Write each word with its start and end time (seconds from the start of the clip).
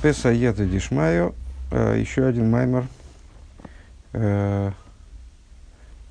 Песаета 0.00 0.64
Дишмайо, 0.64 1.34
э, 1.72 1.96
еще 1.98 2.24
один 2.24 2.48
маймер, 2.50 2.86
э, 4.12 4.70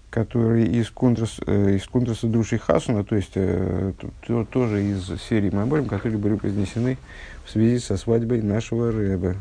который 0.10 0.66
из, 0.66 0.90
контрас, 0.90 1.40
э, 1.48 1.76
из 1.76 1.88
контраса 1.88 2.28
души 2.28 2.58
Хасуна, 2.58 3.06
то 3.06 3.16
есть 3.16 3.34
тоже 4.52 4.84
из 4.84 5.06
серии 5.22 5.50
майморим, 5.52 5.86
которые 5.86 6.18
были 6.18 6.36
произнесены 6.36 6.98
в 7.46 7.50
связи 7.50 7.80
со 7.80 7.96
свадьбой 7.96 8.42
нашего 8.42 8.92
Рэба, 8.92 9.36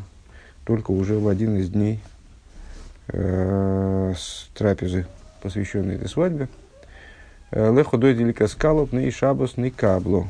только 0.63 0.91
уже 0.91 1.19
в 1.19 1.27
один 1.27 1.57
из 1.57 1.69
дней 1.69 1.99
с 3.09 4.49
трапезы, 4.53 5.07
посвященной 5.41 5.95
этой 5.95 6.09
свадьбе. 6.09 6.47
Лехо 7.51 7.97
дойдели 7.97 8.35
скалоп, 8.47 8.91
ней 8.91 9.11
шабас, 9.11 9.55
ней 9.55 9.71
кабло. 9.71 10.27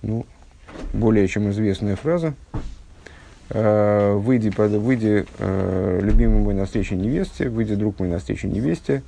Ну, 0.00 0.26
более 0.92 1.28
чем 1.28 1.50
известная 1.50 1.96
фраза– 1.96 2.34
выйди, 3.50 4.50
под, 4.50 4.72
выйди 4.72 5.26
э, 5.38 6.00
любимый 6.02 6.40
мой 6.40 6.54
на 6.54 6.66
встречу 6.66 6.94
невесте, 6.94 7.48
выйди, 7.48 7.74
друг 7.74 7.98
мой 7.98 8.08
на 8.08 8.18
встречу 8.18 8.46
невесте, 8.46 9.02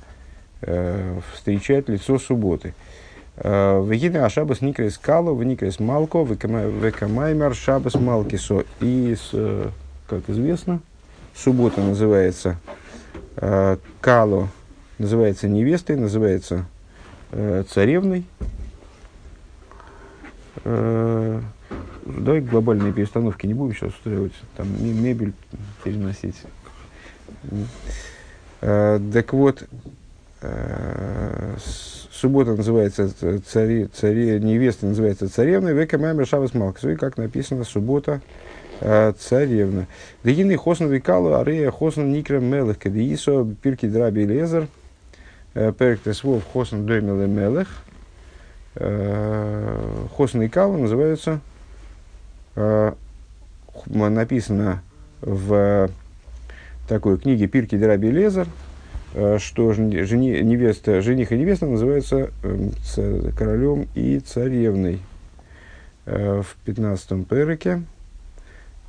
э, 0.61 1.19
встречать 1.33 1.89
лицо 1.89 2.17
субботы. 2.17 2.73
Э, 3.37 3.83
Вегида 3.85 4.25
Ашабас 4.25 4.61
Никрес 4.61 4.97
Кало, 4.97 5.39
Никрес 5.43 5.79
Малко, 5.79 6.23
Векамаймар 6.23 7.55
Шабас 7.55 7.95
Малкисо. 7.95 8.63
И, 8.79 9.15
как 10.07 10.29
известно, 10.29 10.81
суббота 11.35 11.81
называется 11.81 12.57
э, 13.37 13.77
Кало, 14.01 14.49
называется 14.97 15.47
невестой, 15.47 15.95
называется 15.95 16.65
э, 17.31 17.63
царевной. 17.69 18.25
Давай 22.05 22.41
глобальные 22.41 22.93
перестановки 22.93 23.45
не 23.45 23.53
будем 23.53 23.75
сейчас 23.75 23.93
устраивать, 23.93 24.33
там 24.55 24.67
мебель 24.81 25.33
переносить. 25.83 26.35
Э, 28.61 28.99
так 29.13 29.33
вот, 29.33 29.63
э, 30.41 31.55
суббота 32.11 32.55
называется 32.55 33.11
цари, 33.41 33.87
цари, 33.93 34.39
невеста 34.39 34.87
называется 34.87 35.29
царевна, 35.29 35.69
века 35.69 35.97
мамер 35.97 36.27
шабас 36.27 36.53
малкс, 36.53 36.83
и 36.85 36.95
как 36.95 37.17
написано, 37.17 37.63
суббота 37.63 38.21
э, 38.79 39.13
царевна. 39.19 39.87
Дагины 40.23 40.57
хосн 40.57 40.85
викалу, 40.85 41.35
арея 41.35 41.69
хосн 41.69 42.11
никра 42.11 42.39
мелех, 42.39 42.79
кадиисо, 42.79 43.47
пирки 43.61 43.87
драби 43.87 44.21
лезер, 44.21 44.67
перек 45.53 46.01
тесвов 46.01 46.43
хосн 46.51 46.85
доймеле 46.85 47.27
мелех, 47.27 47.67
хосн 50.15 50.41
и 50.41 50.47
калу 50.47 50.77
называются 50.77 51.41
написано 53.85 54.81
в 55.21 55.89
такой 56.87 57.17
книге 57.17 57.47
Пирки 57.47 57.77
Драби 57.77 58.07
Лезер, 58.07 58.47
э, 59.13 59.37
что 59.39 59.71
жени, 59.71 60.41
невеста, 60.41 61.01
жених 61.01 61.31
и 61.31 61.37
невеста 61.37 61.65
называются 61.65 62.31
эм, 62.43 62.71
королем 63.37 63.87
и 63.95 64.19
царевной. 64.19 64.99
Э, 66.05 66.41
в 66.41 66.57
15-м 66.67 67.23
переке 67.25 67.83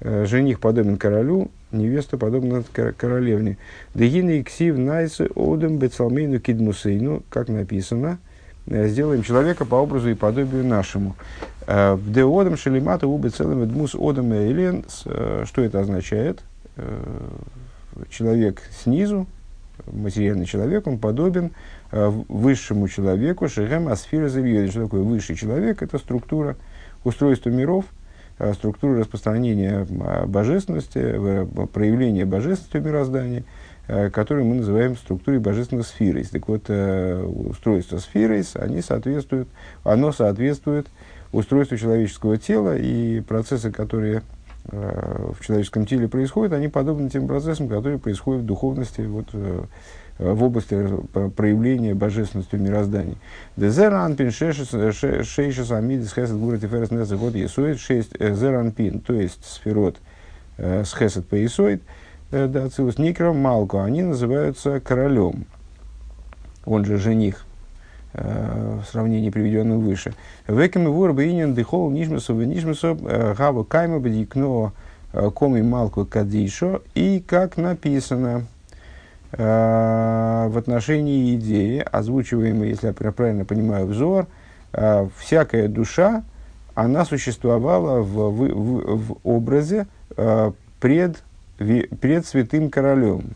жених 0.00 0.58
подобен 0.58 0.96
королю, 0.96 1.52
невеста 1.70 2.18
подобна 2.18 2.64
королевне. 2.72 3.56
Дегины 3.94 4.40
и 4.40 4.42
ксив 4.42 4.76
найсы 4.76 5.28
одем 5.36 5.78
бецалмейну 5.78 6.40
кидмусейну, 6.40 7.22
как 7.30 7.46
написано, 7.46 8.18
сделаем 8.66 9.22
человека 9.22 9.64
по 9.64 9.76
образу 9.76 10.10
и 10.10 10.14
подобию 10.14 10.64
нашему. 10.64 11.14
Э, 11.66 11.94
в 11.94 12.12
деодам 12.12 12.56
шелимата 12.56 13.06
убы 13.06 13.30
целым 13.30 13.68
дмус 13.68 13.94
одам 13.94 14.32
элен. 14.32 14.84
Э, 15.04 15.44
что 15.46 15.62
это 15.62 15.80
означает? 15.80 16.42
Э, 16.76 17.00
человек 18.10 18.62
снизу, 18.82 19.26
материальный 19.86 20.46
человек, 20.46 20.86
он 20.86 20.98
подобен 20.98 21.50
высшему 21.90 22.88
человеку, 22.88 23.48
шехем 23.48 23.88
асфира 23.88 24.30
завьёди. 24.30 24.70
Что 24.70 24.84
такое 24.84 25.02
высший 25.02 25.36
человек? 25.36 25.82
Это 25.82 25.98
структура 25.98 26.56
устройства 27.04 27.50
миров, 27.50 27.84
структура 28.54 29.00
распространения 29.00 29.86
божественности, 30.26 31.46
проявления 31.66 32.24
божественности 32.24 32.78
в 32.78 32.86
мироздании, 32.86 33.44
которую 33.86 34.46
мы 34.46 34.54
называем 34.54 34.96
структурой 34.96 35.38
божественных 35.38 35.86
сферой. 35.86 36.24
Так 36.24 36.48
вот, 36.48 36.70
устройство 36.70 37.98
сферой, 37.98 38.42
они 38.54 38.80
соответствуют, 38.80 39.48
оно 39.84 40.12
соответствует 40.12 40.86
устройству 41.32 41.76
человеческого 41.76 42.36
тела, 42.36 42.76
и 42.76 43.20
процессы, 43.20 43.70
которые 43.72 44.22
э, 44.66 45.32
в 45.38 45.44
человеческом 45.44 45.86
теле 45.86 46.08
происходят, 46.08 46.52
они 46.52 46.68
подобны 46.68 47.08
тем 47.08 47.26
процессам, 47.26 47.68
которые 47.68 47.98
происходят 47.98 48.42
в 48.42 48.46
духовности, 48.46 49.00
вот, 49.00 49.28
э, 49.32 49.64
в 50.18 50.44
области 50.44 50.76
проявления 51.34 51.94
божественности 51.94 52.54
в 52.54 52.60
мироздании. 52.60 53.16
Дезеранпин 53.56 54.30
шейшес 54.30 55.70
амидис 55.70 56.12
хесед 56.12 56.36
гурат 56.36 56.62
и 56.62 56.68
ферес 56.68 57.10
год 57.12 57.34
есоид 57.34 57.80
шесть 57.80 58.12
э, 58.18 58.34
зеранпин, 58.34 59.00
то 59.00 59.14
есть 59.14 59.44
сферот 59.44 59.96
с 60.58 60.94
хесед 60.94 61.26
по 61.26 61.34
есоид, 61.34 61.82
да, 62.30 62.68
цилус 62.68 62.98
никром 62.98 63.38
малко, 63.38 63.82
они 63.82 64.02
называются 64.02 64.80
королем, 64.80 65.46
он 66.66 66.84
же 66.84 66.98
жених. 66.98 67.46
Э, 67.46 67.51
в 68.14 68.84
сравнении 68.90 69.30
приведенным 69.30 69.80
выше. 69.80 70.12
Веками 70.46 70.86
вор 70.86 71.12
бейнин 71.14 71.54
дыхол 71.54 71.90
нишмесов 71.90 72.40
и 72.40 72.46
нишмесов 72.46 72.98
э, 73.02 73.34
гава 73.36 73.64
кайма 73.64 74.00
бедикно 74.00 74.72
э, 75.12 75.30
коми 75.30 75.62
малку 75.62 76.04
кадишо. 76.04 76.82
И 76.94 77.24
как 77.26 77.56
написано 77.56 78.46
в 79.34 80.58
отношении 80.58 81.34
идеи, 81.36 81.82
озвучиваемой, 81.90 82.68
если 82.68 82.88
я 82.88 82.92
правильно 82.92 83.46
понимаю, 83.46 83.86
взор, 83.86 84.26
всякая 85.16 85.68
душа, 85.68 86.22
она 86.74 87.06
существовала 87.06 88.02
в, 88.02 88.28
в, 88.28 88.96
в 88.96 89.16
образе 89.24 89.86
пред, 90.80 91.22
пред 91.56 92.26
святым 92.26 92.68
королем. 92.68 93.30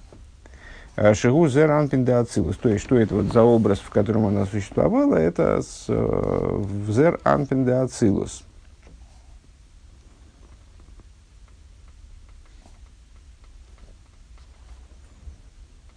Э, 0.97 1.13
Шигу 1.13 1.47
зер 1.49 1.71
анпинда 1.71 2.21
ацилус. 2.21 2.57
То 2.57 2.71
есть, 2.71 2.85
что 2.85 2.97
это 2.97 3.15
вот 3.15 3.27
за 3.33 3.43
образ, 3.43 3.79
в 3.81 3.91
котором 3.91 4.27
она 4.27 4.47
существовала, 4.47 5.17
это 5.17 5.61
с, 5.61 5.85
э, 5.89 6.65
зер 6.89 7.21
анпинда 7.23 7.83
ацилус. 7.83 8.43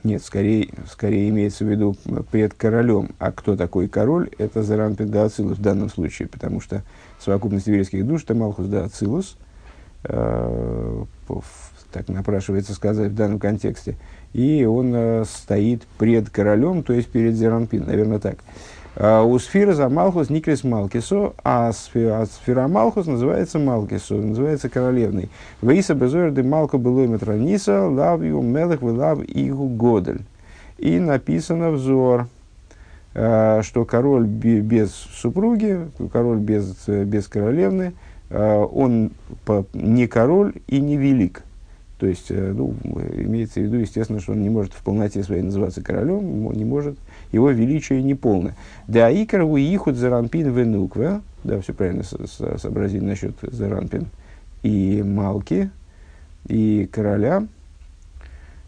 Нет, 0.04 0.24
скорее, 0.24 0.70
скорее 0.90 1.30
имеется 1.30 1.64
в 1.64 1.68
виду 1.68 1.96
пред 2.32 2.54
королем. 2.54 3.12
А 3.20 3.32
кто 3.32 3.56
такой 3.56 3.88
король? 3.88 4.30
Это 4.38 4.64
Заранпин 4.64 5.10
да 5.12 5.26
Ацилус 5.26 5.58
в 5.58 5.62
данном 5.62 5.90
случае, 5.90 6.30
потому 6.30 6.62
что 6.62 6.84
совокупность 7.20 7.68
еврейских 7.68 8.08
душ– 8.08 8.24
это 8.24 8.34
Малхус 8.34 8.68
да 8.68 8.86
Ацилус, 8.86 9.38
э, 10.06 11.06
так 11.92 12.08
напрашивается 12.08 12.74
сказать 12.74 13.12
в 13.12 13.16
данном 13.16 13.40
контексте– 13.40 13.98
и 14.34 14.66
он 14.66 14.92
э, 14.94 15.24
стоит 15.26 15.84
пред 15.98 16.30
королем, 16.30 16.84
то 16.84 16.94
есть 16.94 17.10
перед 17.10 17.36
Зеранпин, 17.36 17.86
наверное, 17.86 18.20
так. 18.20 18.38
А 18.96 19.24
у 19.24 19.40
сферы 19.40 19.74
за 19.74 19.88
Малхус 19.88 20.30
Никрис 20.30 20.64
Малкисо, 20.64 21.34
а 21.44 21.72
сфера, 21.72 22.22
а 22.22 22.26
сфера 22.26 22.68
Малхус 22.68 23.06
называется 23.06 23.58
Малкисо, 23.58 24.16
называется 24.16 24.68
королевной. 24.68 25.30
Вейса 25.62 25.94
безойр 25.94 26.32
де 26.32 26.44
Малко 26.44 26.78
было 26.78 27.06
метрониса, 27.06 27.88
лав 27.88 28.22
ю 28.22 28.42
мелых 28.42 28.82
лав 28.82 29.20
игу 29.26 29.70
годель. 29.70 30.22
И 30.78 31.00
написано 31.00 31.72
взор, 31.72 32.28
э, 33.14 33.62
что 33.64 33.86
король 33.86 34.26
без 34.26 34.92
супруги, 34.92 35.80
король 36.12 36.40
без, 36.40 36.88
без 36.88 37.28
королевны, 37.28 37.94
э, 38.30 38.56
он 38.56 39.12
не 39.74 40.08
король 40.08 40.56
и 40.68 40.82
не 40.82 40.98
велик. 40.98 41.44
То 42.00 42.08
есть, 42.08 42.28
э, 42.30 42.54
ну, 42.56 42.74
имеется 43.14 43.60
в 43.60 43.64
виду, 43.64 43.78
естественно, 43.78 44.22
что 44.22 44.32
он 44.32 44.42
не 44.42 44.50
может 44.50 44.72
в 44.74 44.82
полноте 44.84 45.22
своей 45.22 45.42
называться 45.42 45.82
королем, 45.82 46.50
не 46.54 46.64
может, 46.64 46.98
его 47.34 47.52
величие 47.52 48.02
не 48.02 48.16
полное. 48.16 48.56
Да 48.88 49.12
икар 49.12 49.42
ихуд 49.42 49.98
заранпин 49.98 50.50
венукве, 50.50 51.20
да, 51.44 51.60
все 51.60 51.74
правильно 51.74 52.04
сообразили 52.04 53.04
насчет 53.04 53.36
заранпин, 53.42 54.08
и 54.64 55.04
малки, 55.04 55.72
и 56.48 56.90
короля, 56.90 57.44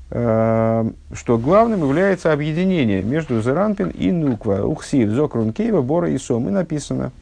э, 0.09 0.91
что 1.13 1.37
главным 1.37 1.83
является 1.83 2.33
объединение 2.33 3.01
между 3.01 3.41
заранпин 3.41 3.89
и 3.89 4.11
нуква. 4.11 4.65
Ухсив, 4.65 5.09
зокрун 5.09 5.53
кейва, 5.53 5.81
бора 5.81 6.09
и 6.09 6.17
сом. 6.17 6.49
И 6.49 6.51
написано, 6.51 7.13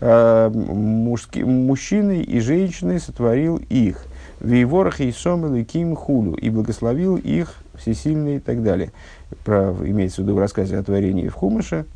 э, 0.00 0.50
мужски, 0.50 1.40
мужчины 1.40 2.22
и 2.22 2.40
женщины 2.40 2.98
сотворил 2.98 3.60
их. 3.68 4.06
Вейворах 4.42 5.00
и 5.00 5.12
Сомел 5.12 5.64
Ким 5.64 5.94
Хулю, 5.94 6.34
и 6.34 6.50
благословил 6.50 7.16
их 7.16 7.54
всесильный 7.74 8.36
и 8.36 8.40
так 8.40 8.62
далее. 8.62 8.90
Про, 9.44 9.74
имеется 9.84 10.20
в 10.20 10.24
виду 10.24 10.34
в 10.34 10.38
рассказе 10.38 10.76
о 10.78 10.82
творении 10.82 11.28
в 11.28 11.34
Хумыше, 11.34 11.86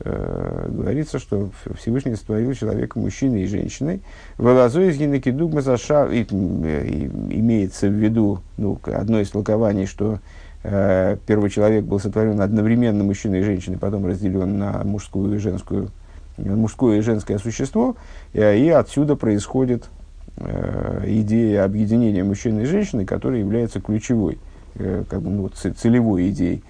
э, 0.00 0.68
говорится, 0.68 1.18
что 1.20 1.50
Всевышний 1.78 2.16
сотворил 2.16 2.54
человека 2.54 2.98
мужчиной 2.98 3.42
и 3.42 3.46
женщиной. 3.46 4.02
Вылазу 4.36 4.82
из 4.82 4.98
гинекидугма 4.98 5.62
заша 5.62 6.06
имеется 6.08 7.86
в 7.86 7.92
виду 7.92 8.40
ну, 8.56 8.78
одно 8.84 9.20
из 9.20 9.30
толкований, 9.30 9.86
что 9.86 10.18
э, 10.64 11.16
первый 11.24 11.50
человек 11.50 11.84
был 11.84 12.00
сотворен 12.00 12.40
одновременно 12.40 13.04
мужчиной 13.04 13.40
и 13.40 13.44
женщиной, 13.44 13.78
потом 13.78 14.06
разделен 14.06 14.58
на 14.58 14.82
мужскую 14.82 15.36
и 15.36 15.38
женскую, 15.38 15.90
мужское 16.36 16.98
и 16.98 17.02
женское 17.02 17.38
существо, 17.38 17.94
и, 18.32 18.40
и 18.40 18.68
отсюда 18.70 19.14
происходит 19.14 19.84
э, 19.84 20.01
идея 20.38 21.64
объединения 21.64 22.24
мужчины 22.24 22.62
и 22.62 22.64
женщины, 22.64 23.04
которая 23.04 23.40
является 23.40 23.80
ключевой, 23.80 24.38
э, 24.74 25.04
как 25.08 25.22
бы, 25.22 25.30
ну, 25.30 25.48
целевой 25.48 26.30
идеей. 26.30 26.62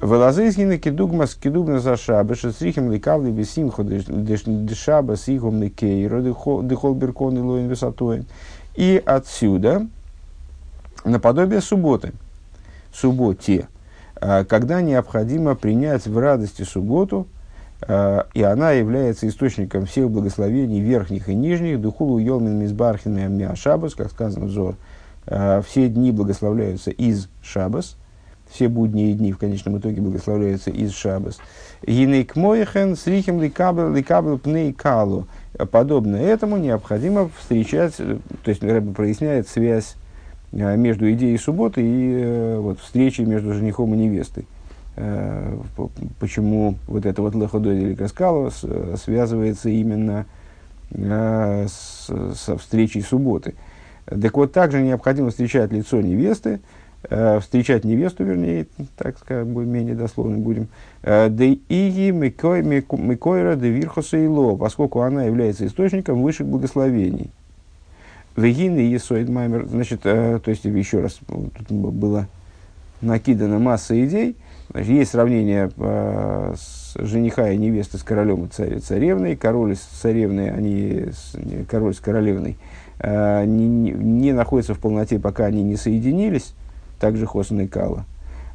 Велазейскина 0.00 0.78
кедугмас 0.78 1.34
кедугна 1.34 1.78
за 1.78 1.96
шаба, 1.96 2.34
шестрихим 2.34 2.90
ликавли 2.90 3.30
бесимхо 3.30 3.84
дешаба 3.84 5.16
сихом 5.16 5.62
ликейро 5.62 6.22
дехол 6.22 6.94
беркон 6.94 7.36
и 7.36 7.40
лоин 7.40 7.68
высотоин. 7.68 8.24
И 8.76 9.02
отсюда, 9.04 9.86
наподобие 11.04 11.60
субботы, 11.60 12.12
субботе, 12.94 13.68
а, 14.18 14.44
когда 14.44 14.80
необходимо 14.80 15.54
принять 15.54 16.06
в 16.06 16.16
радости 16.18 16.62
субботу, 16.62 17.26
и 17.86 18.42
она 18.42 18.72
является 18.72 19.26
источником 19.26 19.86
всех 19.86 20.10
благословений 20.10 20.80
верхних 20.80 21.28
и 21.28 21.34
нижних, 21.34 21.80
духулу 21.80 22.18
йолмин 22.18 22.58
мизбархин 22.58 23.36
миашабас, 23.36 23.94
как 23.94 24.10
сказано 24.10 24.46
в 24.46 24.50
Зор, 24.50 24.76
а, 25.26 25.62
все 25.62 25.88
дни 25.88 26.12
благословляются 26.12 26.90
из 26.90 27.28
шабас, 27.42 27.96
все 28.50 28.68
будние 28.68 29.14
дни 29.14 29.32
в 29.32 29.38
конечном 29.38 29.78
итоге 29.78 30.00
благословляются 30.00 30.70
из 30.70 30.92
Шабас. 30.92 31.38
Гинейк 31.86 32.34
моихен 32.34 32.96
срихим 32.96 33.40
ликабл 33.40 33.92
ликабл 33.92 34.38
пней 34.38 34.72
калу. 34.72 35.28
Подобно 35.70 36.16
этому 36.16 36.56
необходимо 36.56 37.30
встречать, 37.38 37.96
то 37.96 38.48
есть 38.48 38.62
Рэбби 38.62 38.92
проясняет 38.92 39.48
связь 39.48 39.94
э, 40.52 40.76
между 40.76 41.10
идеей 41.12 41.38
субботы 41.38 41.80
и 41.80 42.22
э, 42.22 42.58
вот, 42.58 42.80
встречей 42.80 43.24
между 43.24 43.52
женихом 43.54 43.94
и 43.94 43.98
невестой. 43.98 44.46
Э, 45.00 45.58
почему 46.18 46.76
вот 46.86 47.06
это 47.06 47.22
вот 47.22 47.34
леходой 47.34 47.80
или 47.80 47.94
каскалу 47.94 48.50
связывается 48.96 49.68
именно 49.68 50.26
с, 50.92 52.10
со 52.34 52.58
встречей 52.58 53.02
субботы. 53.02 53.54
Так 54.06 54.36
вот, 54.36 54.52
также 54.52 54.82
необходимо 54.82 55.30
встречать 55.30 55.70
лицо 55.70 56.00
невесты, 56.00 56.60
Э, 57.08 57.40
встречать 57.40 57.84
невесту, 57.84 58.24
вернее, 58.24 58.66
так 58.98 59.16
сказать, 59.18 59.46
менее 59.46 59.94
дословно 59.94 60.36
будем, 60.36 60.68
э, 61.02 61.30
да 61.30 61.44
и 61.44 62.10
микойра 62.12 63.56
де 63.56 63.70
вирхоса 63.70 64.18
и 64.18 64.26
ло, 64.26 64.54
поскольку 64.54 65.00
она 65.00 65.24
является 65.24 65.66
источником 65.66 66.22
высших 66.22 66.46
благословений. 66.46 67.30
Вегины 68.36 68.80
и 68.80 68.98
маймер, 69.30 69.66
значит, 69.66 70.02
э, 70.04 70.40
то 70.44 70.50
есть, 70.50 70.66
еще 70.66 71.00
раз, 71.00 71.18
тут 71.26 71.70
было 71.70 72.28
накидано 73.00 73.58
масса 73.58 73.98
идей, 74.04 74.36
есть 74.74 75.10
сравнение 75.10 75.70
с 75.76 76.94
жениха 76.96 77.50
и 77.50 77.56
невесты 77.56 77.98
с 77.98 78.02
королем 78.02 78.44
и 78.44 78.48
царь, 78.48 78.78
царевной, 78.80 79.36
король 79.36 79.76
с 79.76 79.80
царевной, 79.80 80.50
они, 80.50 81.06
король 81.68 81.94
с 81.94 82.00
королевной, 82.00 82.56
не, 83.02 83.68
не, 83.68 83.90
не 83.92 84.32
находятся 84.32 84.74
в 84.74 84.78
полноте, 84.78 85.18
пока 85.18 85.46
они 85.46 85.62
не 85.62 85.76
соединились, 85.76 86.54
также 87.00 87.26
Хосн 87.26 87.60
и 87.60 87.66
Кала. 87.66 88.04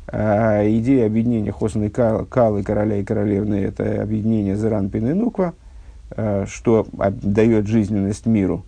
А 0.08 0.64
идея 0.70 1.08
объединения 1.08 1.52
Хосн 1.52 1.84
и 1.84 1.90
Кала, 1.90 2.26
Калы, 2.26 2.64
короля 2.64 2.98
и 2.98 3.04
королевны, 3.04 3.56
это 3.56 4.02
объединение 4.02 4.56
Заранпин 4.56 5.08
и 5.10 5.14
Нуква, 5.14 5.54
а, 6.12 6.46
что 6.48 6.86
дает 6.94 7.68
жизненность 7.68 8.28
миру, 8.28 8.64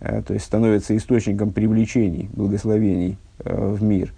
а, 0.00 0.22
то 0.22 0.34
есть 0.34 0.44
становится 0.44 0.94
источником 0.96 1.52
привлечений, 1.52 2.28
благословений 2.32 3.16
а, 3.38 3.74
в 3.74 3.82
мир. 3.82 4.12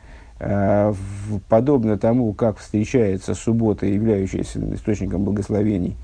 Подобно 1.49 1.97
тому, 1.97 2.35
как 2.35 2.59
встречается 2.59 3.35
суббота, 3.35 3.87
являющаяся 3.87 4.61
источником 4.75 5.25
благословений, 5.25 5.97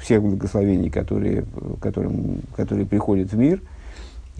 всех 0.00 0.22
благословений, 0.22 0.90
которые, 0.90 1.44
которым, 1.80 2.42
которые 2.56 2.86
приходят 2.86 3.32
в 3.32 3.36
мир– 3.36 3.60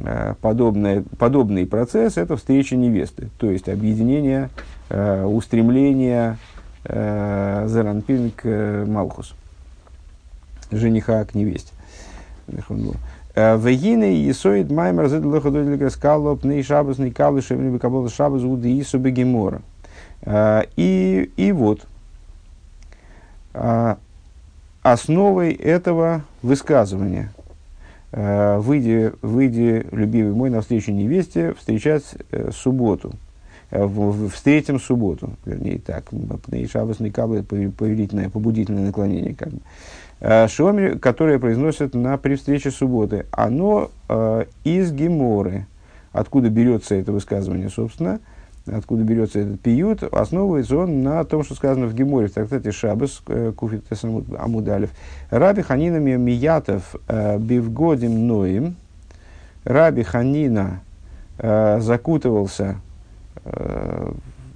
Э, 0.03 0.35
подобное, 0.41 1.05
подобный 1.19 1.67
процесс– 1.67 2.17
это 2.17 2.37
встреча 2.37 2.77
невесты, 2.77 3.29
то 3.39 3.51
есть 3.51 3.69
объединение, 3.69 4.49
э, 4.89 5.25
устремление 5.25 6.39
э, 6.85 7.65
Заранпин 7.67 8.31
к 8.31 8.43
э, 8.45 8.85
Малхус, 8.87 9.35
жениха 10.71 11.25
к 11.25 11.35
невесте. 11.35 11.73
Э, 13.35 13.59
Вегины 13.59 14.17
и 14.17 14.33
соид 14.33 14.71
маймер 14.71 15.09
скало 15.91 16.37
пней 16.37 16.63
шабас 16.63 16.99
никалы 16.99 17.43
шевни 17.43 17.75
бекабола 17.75 18.09
шабас 18.09 18.43
уды 18.43 18.81
ису 18.81 18.99
бегемора. 18.99 19.63
И, 20.77 21.31
и 21.39 21.53
вот, 21.53 21.87
основой 24.83 25.53
этого 25.55 26.25
высказывания– 26.43 27.33
Э, 28.13 28.59
выйди, 28.59 29.13
выйди, 29.23 29.87
любимый 29.93 30.33
мой, 30.33 30.51
навстречу 30.51 30.91
невесте, 30.91 31.55
встречать 31.55 32.03
э, 32.33 32.51
субботу. 32.53 33.13
Э, 33.71 33.89
встретим 34.33 34.81
субботу, 34.81 35.35
вернее, 35.45 35.79
так, 35.79 36.07
шабасный 36.73 37.11
каблы, 37.13 37.45
повелительное, 37.45 38.29
побудительное 38.29 38.87
наклонение, 38.87 39.35
как 39.35 39.51
бы. 39.51 39.61
Э, 40.21 40.49
Шомер, 40.49 40.99
которое 40.99 41.39
произносят 41.39 41.95
на, 41.95 42.19
при 42.19 42.35
встрече 42.35 42.71
субботы, 42.71 43.27
оно 43.31 43.91
э, 44.09 44.45
из 44.65 44.93
Геморы. 44.93 45.67
Откуда 46.13 46.51
берется 46.51 46.95
это 46.95 47.13
высказывание, 47.13 47.71
собственно, 47.71 48.21
откуда 48.67 49.03
берется 49.03 49.39
этот 49.39 49.61
пиют, 49.61 50.03
основывается 50.03 50.77
он 50.77 51.03
на 51.03 51.25
том, 51.25 51.43
что 51.45 51.55
сказано 51.55 51.87
в 51.87 51.95
Геморе, 51.95 52.27
в 52.27 52.33
трактате 52.33 52.71
Шабас, 52.71 53.23
э, 53.29 53.53
Куфит 53.57 53.85
Амудалев. 54.39 54.91
Раби 55.31 55.63
Ханина 55.63 55.97
Миятов 55.97 56.97
э, 57.09 57.39
Бивгодим 57.39 58.27
Ноим, 58.27 58.77
Раби 59.65 60.03
Ханина 60.03 60.81
э, 61.39 61.81
закутывался, 61.81 62.77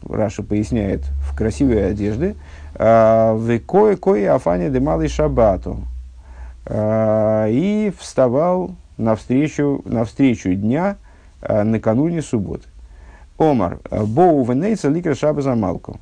Раша 0.06 0.42
поясняет, 0.42 1.00
в 1.20 1.34
красивые 1.34 1.86
одежды, 1.86 2.34
в 2.74 3.58
кое 3.66 3.96
кое 3.96 4.32
афане 4.34 4.70
де 4.70 4.80
малый 4.80 5.08
шабату, 5.08 5.78
и 6.68 7.92
вставал 7.98 8.70
навстречу, 8.96 9.82
навстречу 9.84 10.54
дня 10.54 10.96
накануне 11.48 12.22
субботы. 12.22 12.66
Омар, 13.38 13.78
Боу 13.90 14.44
Венейца 14.44 14.88
Ликра 14.88 15.14
Шаба 15.14 15.42
Замалку. 15.42 15.98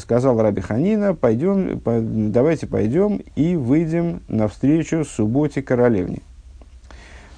Сказал 0.00 0.40
Раби 0.40 0.60
Ханина, 0.60 1.14
пойдем, 1.14 1.80
давайте 2.32 2.66
пойдем 2.66 3.20
и 3.36 3.54
выйдем 3.54 4.22
навстречу 4.26 5.04
субботе 5.04 5.62
королевне. 5.62 6.18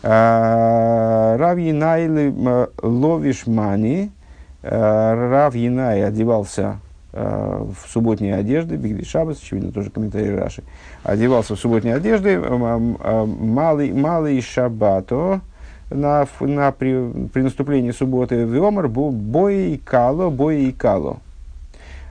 Рав 0.03 1.59
Янай 1.59 2.09
ловиш 2.83 3.47
мани. 3.47 4.11
Рав 4.63 5.55
Янай 5.55 6.03
одевался 6.03 6.79
в 7.15 7.77
субботние 7.89 8.35
одежды, 8.35 8.75
Бигди 8.75 9.05
Шабас, 9.05 9.39
очевидно, 9.39 9.71
тоже 9.71 9.91
комментарий 9.91 10.35
Раши, 10.35 10.65
одевался 11.05 11.55
в 11.55 11.61
субботние 11.61 11.95
одежды, 11.95 12.41
малый, 12.41 13.93
малый 13.93 14.41
шаббато, 14.41 15.41
на, 15.91 16.27
на, 16.41 16.73
при, 16.73 17.29
при 17.29 17.43
наступлении 17.43 17.93
субботы 17.93 18.37
Виомар 18.37 18.89
был 18.89 19.11
бой 19.11 19.75
и 19.75 19.79
кало, 19.79 20.31
бой 20.31 20.65
и 20.65 20.73
кало. 20.73 21.19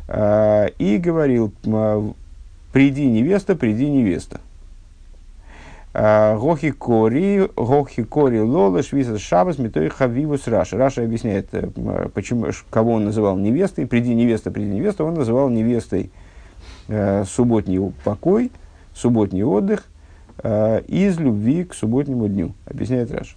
А, 0.07 0.67
и 0.77 0.97
говорил, 0.97 1.51
приди 2.71 3.05
невеста, 3.05 3.55
приди 3.55 3.89
невеста. 3.89 4.39
הכי 5.93 6.71
קרי, 6.71 7.47
הכי 7.55 8.03
קרי 8.03 8.39
לה 8.39 8.81
לשביתת 8.81 9.19
שבת 9.19 9.59
מתוך 9.59 9.89
חביבות 9.89 10.47
רש״י. 10.47 10.75
Раши 10.75 11.03
объясняет, 11.03 11.49
э, 11.51 11.69
почему, 12.15 12.47
кого 12.71 12.93
он 12.93 13.05
называл 13.05 13.37
невестой. 13.37 13.85
Приди 13.85 14.15
невеста, 14.15 14.49
приди 14.49 14.71
невеста. 14.71 15.03
Он 15.03 15.13
называл 15.13 15.49
невестой 15.49 16.09
э, 16.87 17.25
субботний 17.25 17.93
покой, 18.03 18.51
субботний 18.95 19.43
отдых 19.43 19.85
э, 20.41 20.81
из 20.87 21.19
любви 21.19 21.63
к 21.63 21.75
субботнему 21.75 22.27
дню, 22.27 22.53
объясняет 22.65 23.11
Раши. 23.11 23.35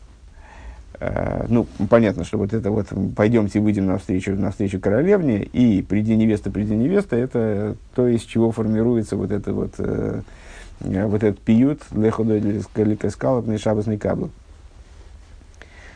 Э, 0.99 1.45
ну, 1.49 1.67
понятно, 1.91 2.25
что 2.25 2.39
вот 2.39 2.53
это 2.53 2.71
вот 2.71 2.87
пойдемте 3.15 3.61
выйдем 3.61 3.87
навстречу, 3.87 4.33
навстречу 4.35 4.81
королевне, 4.81 5.43
и 5.43 5.83
приди 5.83 6.17
невеста, 6.17 6.51
приди 6.51 6.75
невеста, 6.75 7.17
это 7.17 7.77
то, 7.95 8.09
из 8.09 8.23
чего 8.23 8.51
формируется 8.51 9.17
вот 9.17 9.31
это 9.31 9.53
вот, 9.53 9.75
э, 9.79 10.23
вот 10.81 11.23
этот 11.23 11.41
пиют, 11.41 11.83
леходой 11.93 12.63
шабасный 13.59 13.99
каблук. 13.99 14.31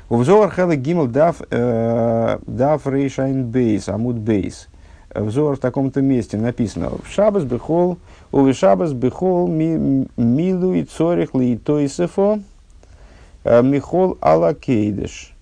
У 0.08 0.16
взор 0.16 0.50
хела 0.50 0.74
гимл 0.74 1.06
дав, 1.06 1.40
э, 1.50 2.38
дав 2.46 2.86
рейшайн 2.86 3.44
бейс, 3.44 3.88
амуд 3.88 4.16
бейс. 4.16 4.66
в 5.14 5.30
Зор 5.30 5.56
в 5.56 5.60
таком-то 5.60 6.02
месте 6.02 6.36
написано 6.36 6.90
в 6.90 7.08
Шабас 7.08 7.44
бехол, 7.44 7.98
увы 8.30 8.52
Шабас 8.52 8.92
бехол 8.92 9.48
милу 9.48 10.74
и 10.74 10.84
цорих 10.84 11.34
ли 11.34 11.56
тойсефо 11.56 12.40
михол 13.44 14.18
алакейдеш. 14.20 15.34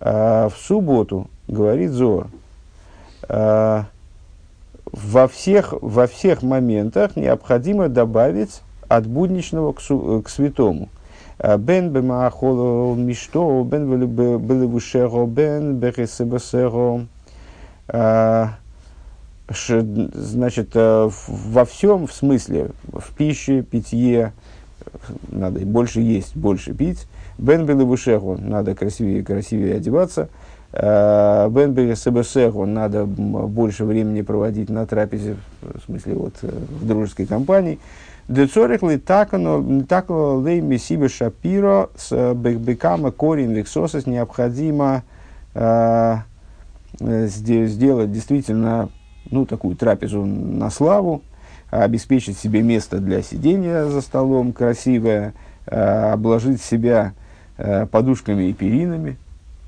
В 0.00 0.52
субботу, 0.56 1.28
говорит 1.48 1.90
Зор, 1.90 2.28
во 3.28 3.86
всех, 5.28 5.74
во 5.80 6.06
всех 6.06 6.42
моментах 6.42 7.16
необходимо 7.16 7.88
добавить 7.88 8.60
от 8.88 9.06
будничного 9.06 9.72
к, 9.72 9.80
су, 9.80 10.22
к 10.24 10.28
святому. 10.28 10.88
Бен 11.58 11.90
бемаахоло 11.90 12.94
мишто, 12.96 13.62
бен 13.64 14.08
белевушеро, 14.08 15.26
бен 15.26 15.76
бехесебасеро. 15.76 17.06
Значит, 19.48 20.74
во 20.74 21.64
всем 21.64 22.06
в 22.06 22.12
смысле, 22.12 22.70
в 22.92 23.14
пище, 23.16 23.62
питье, 23.62 24.32
надо 25.28 25.60
больше 25.60 26.00
есть, 26.00 26.36
больше 26.36 26.74
пить. 26.74 27.06
Бен 27.38 27.66
белевушеро, 27.66 28.36
надо 28.36 28.74
красивее, 28.74 29.22
красивее 29.22 29.76
одеваться. 29.76 30.28
Э, 30.72 31.48
Бен 31.50 31.96
СБСеху 31.96 32.66
надо 32.66 33.06
больше 33.06 33.84
времени 33.84 34.20
проводить 34.20 34.68
на 34.68 34.86
трапезе, 34.86 35.36
в 35.62 35.84
смысле 35.86 36.14
вот 36.14 36.34
э, 36.42 36.50
в 36.80 36.86
дружеской 36.86 37.26
компании. 37.26 37.78
Децорих 38.28 38.82
ли 38.82 38.98
так 38.98 39.32
лей 39.32 40.60
месибе 40.60 41.08
шапиро 41.08 41.88
с 41.96 42.34
бекбекама 42.34 43.10
корень 43.10 43.52
лексосос 43.54 44.06
необходимо 44.06 45.02
э, 45.54 46.16
сделать 47.00 48.12
действительно 48.12 48.90
ну, 49.30 49.46
такую 49.46 49.76
трапезу 49.76 50.24
на 50.26 50.70
славу, 50.70 51.22
обеспечить 51.70 52.38
себе 52.38 52.62
место 52.62 52.98
для 52.98 53.22
сидения 53.22 53.86
за 53.86 54.02
столом 54.02 54.52
красивое, 54.52 55.32
э, 55.66 56.12
обложить 56.12 56.60
себя 56.60 57.14
э, 57.56 57.86
подушками 57.86 58.44
и 58.44 58.52
перинами, 58.52 59.16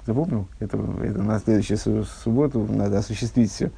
Запомнил? 0.07 0.49
Это, 0.59 0.79
это 1.03 1.23
на 1.23 1.39
следующую 1.39 2.05
субботу 2.05 2.67
надо 2.69 2.99
осуществить 2.99 3.53
все. 3.53 3.71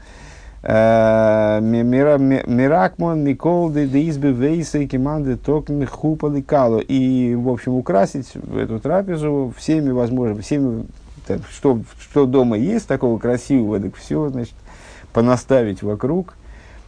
Э, 0.65 1.59
Миракмон, 1.61 3.25
Миколды, 3.25 3.89
Деизбе, 3.89 4.31
Вейса, 4.31 4.87
Киманды, 4.87 5.37
Токен, 5.37 5.85
Хупа, 5.87 6.31
Кало. 6.43 6.79
И, 6.79 7.35
в 7.35 7.49
общем, 7.49 7.75
украсить 7.75 8.33
эту 8.55 8.79
трапезу 8.79 9.53
всеми 9.57 9.91
возможными, 9.91 10.41
всеми, 10.41 10.87
что, 11.51 11.81
что 11.99 12.27
дома 12.27 12.57
есть 12.57 12.87
такого 12.87 13.19
красивого, 13.19 13.81
так 13.81 13.97
все, 13.97 14.29
значит, 14.29 14.55
понаставить 15.13 15.83
вокруг, 15.83 16.35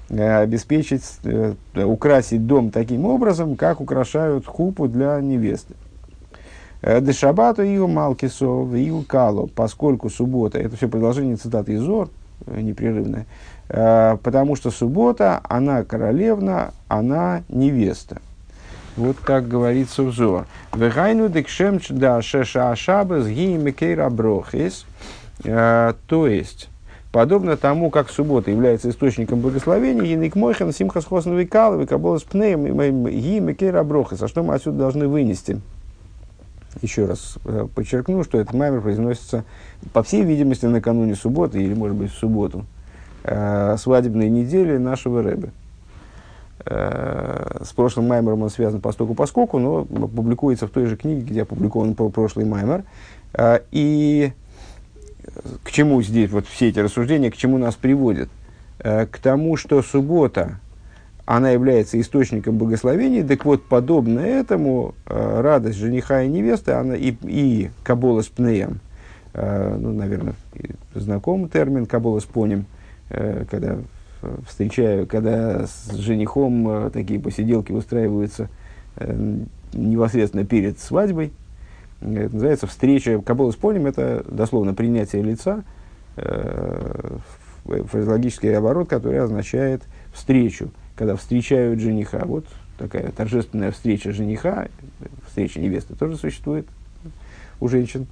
э, 0.08 0.42
обеспечить, 0.42 1.02
э, 1.24 1.54
украсить 1.74 2.46
дом 2.46 2.70
таким 2.70 3.04
образом, 3.06 3.56
как 3.56 3.80
украшают 3.80 4.46
хупу 4.46 4.86
для 4.86 5.20
невесты. 5.20 5.74
Дешабату 6.80 7.62
Иу 7.62 7.88
Малкисо, 7.88 8.68
Иу 8.74 9.02
Кало, 9.02 9.46
поскольку 9.46 10.10
суббота, 10.10 10.58
это 10.58 10.76
все 10.76 10.86
продолжение 10.86 11.36
цитаты 11.36 11.72
из 11.72 11.80
Зор, 11.80 12.10
э, 12.46 12.60
непрерывное, 12.60 13.26
э, 13.68 14.16
потому 14.22 14.56
что 14.56 14.70
суббота, 14.70 15.40
она 15.48 15.84
королевна, 15.84 16.72
она 16.88 17.42
невеста. 17.48 18.20
Вот 18.96 19.16
так 19.18 19.48
говорится 19.48 20.02
в 20.04 20.12
Зор. 20.12 20.46
Вегайну 20.72 21.28
да 21.28 22.22
шеша 22.22 22.70
ашабас 22.70 23.26
ги 23.26 23.56
мекейра 23.56 24.08
брохис. 24.08 24.86
То 25.42 26.26
есть, 26.28 26.68
подобно 27.10 27.56
тому, 27.56 27.90
как 27.90 28.08
суббота 28.08 28.52
является 28.52 28.88
источником 28.90 29.40
благословения, 29.40 30.04
Яник 30.04 30.36
Мойхан, 30.36 30.72
Симхас 30.72 31.06
Хосновый 31.06 31.42
Викаловый, 31.42 31.88
Кабола 31.88 32.18
с 32.18 32.22
Пнеем, 32.22 32.64
Ги 33.08 33.40
Мекейра 33.40 33.82
Брохис. 33.82 34.22
А 34.22 34.28
что 34.28 34.44
мы 34.44 34.54
отсюда 34.54 34.78
должны 34.78 35.08
вынести? 35.08 35.60
Еще 36.82 37.06
раз 37.06 37.38
э, 37.44 37.66
подчеркну, 37.74 38.24
что 38.24 38.38
этот 38.38 38.54
маймер 38.54 38.80
произносится, 38.80 39.44
по 39.92 40.02
всей 40.02 40.22
видимости, 40.24 40.66
накануне 40.66 41.14
субботы, 41.14 41.62
или, 41.62 41.74
может 41.74 41.96
быть, 41.96 42.12
в 42.12 42.16
субботу, 42.16 42.64
э, 43.24 43.76
свадебной 43.78 44.28
недели 44.28 44.76
нашего 44.76 45.22
Рэбе. 45.22 45.50
Э, 46.66 47.62
с 47.62 47.72
прошлым 47.72 48.08
маймером 48.08 48.42
он 48.42 48.50
связан 48.50 48.80
постоку 48.80 49.14
поскольку, 49.14 49.58
но 49.58 49.84
публикуется 49.84 50.66
в 50.66 50.70
той 50.70 50.86
же 50.86 50.96
книге, 50.96 51.22
где 51.22 51.42
опубликован 51.42 51.94
прошлый 51.94 52.46
маймер. 52.46 52.84
Э, 53.34 53.60
и 53.70 54.32
к 55.62 55.70
чему 55.70 56.02
здесь 56.02 56.30
вот 56.30 56.46
все 56.46 56.68
эти 56.68 56.78
рассуждения, 56.78 57.30
к 57.30 57.36
чему 57.36 57.58
нас 57.58 57.74
приводят? 57.74 58.28
Э, 58.78 59.06
к 59.06 59.18
тому, 59.18 59.56
что 59.56 59.82
суббота– 59.82 60.58
она 61.26 61.50
является 61.50 62.00
источником 62.00 62.58
благословений, 62.58 63.22
так 63.22 63.44
вот, 63.44 63.64
подобно 63.64 64.20
этому, 64.20 64.94
э, 65.06 65.40
радость 65.40 65.78
жениха 65.78 66.22
и 66.22 66.28
невесты, 66.28 66.72
она 66.72 66.94
и, 66.94 67.14
и 67.22 67.70
кабола 67.82 68.20
с 68.20 68.28
пнеем, 68.28 68.80
э, 69.32 69.76
ну, 69.78 69.92
наверное, 69.92 70.34
знакомый 70.94 71.48
термин 71.48 71.86
кабола 71.86 72.20
с 72.20 72.24
понем, 72.24 72.66
э, 73.08 73.46
когда 73.50 73.78
встречаю, 74.46 75.06
когда 75.06 75.66
с 75.66 75.92
женихом 75.94 76.90
такие 76.90 77.20
посиделки 77.20 77.72
устраиваются 77.72 78.48
непосредственно 79.74 80.46
перед 80.46 80.78
свадьбой, 80.78 81.30
это 82.00 82.34
называется 82.34 82.66
встреча, 82.66 83.20
кабола 83.20 83.50
с 83.50 83.56
понем, 83.56 83.86
это 83.86 84.24
дословно 84.26 84.72
принятие 84.72 85.22
лица, 85.22 85.62
фразеологический 87.64 88.56
оборот, 88.56 88.88
который 88.88 89.20
означает 89.20 89.82
встречу 90.14 90.70
когда 90.96 91.16
встречают 91.16 91.80
жениха. 91.80 92.22
Вот 92.24 92.46
такая 92.78 93.10
торжественная 93.10 93.70
встреча 93.70 94.12
жениха, 94.12 94.68
встреча 95.26 95.60
невесты 95.60 95.94
тоже 95.94 96.16
существует 96.16 96.66
у 97.60 97.68
женщин. 97.68 98.06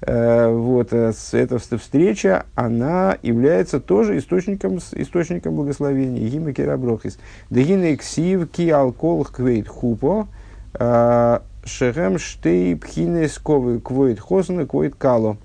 Э, 0.00 0.50
вот 0.52 0.88
э, 0.92 1.12
эта 1.32 1.58
встреча, 1.78 2.44
она 2.54 3.16
является 3.22 3.80
тоже 3.80 4.18
источником, 4.18 4.78
источником 4.92 5.54
благословения. 5.54 6.28
Гима 6.28 6.52
кераброхис. 6.52 7.18
Дегина 7.50 7.96
ксив 7.96 8.50
ки 8.50 8.68
алкол 8.68 9.24
квейт 9.24 9.68
хупо. 9.68 10.28
Э, 10.74 11.40
шерем 11.64 12.18
штей 12.18 12.76
пхинес 12.76 13.38
квойт 13.38 14.20
хосна 14.20 14.66
квойт 14.66 14.94
кало. 14.96 15.38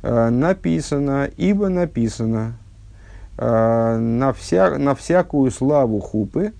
Написано, 0.00 1.28
ибо 1.36 1.68
написано, 1.68 2.54
Э, 2.54 2.67
на, 3.38 4.32
вся, 4.32 4.78
на 4.78 4.94
всякую 4.94 5.50
славу 5.50 6.00
хупы. 6.00 6.52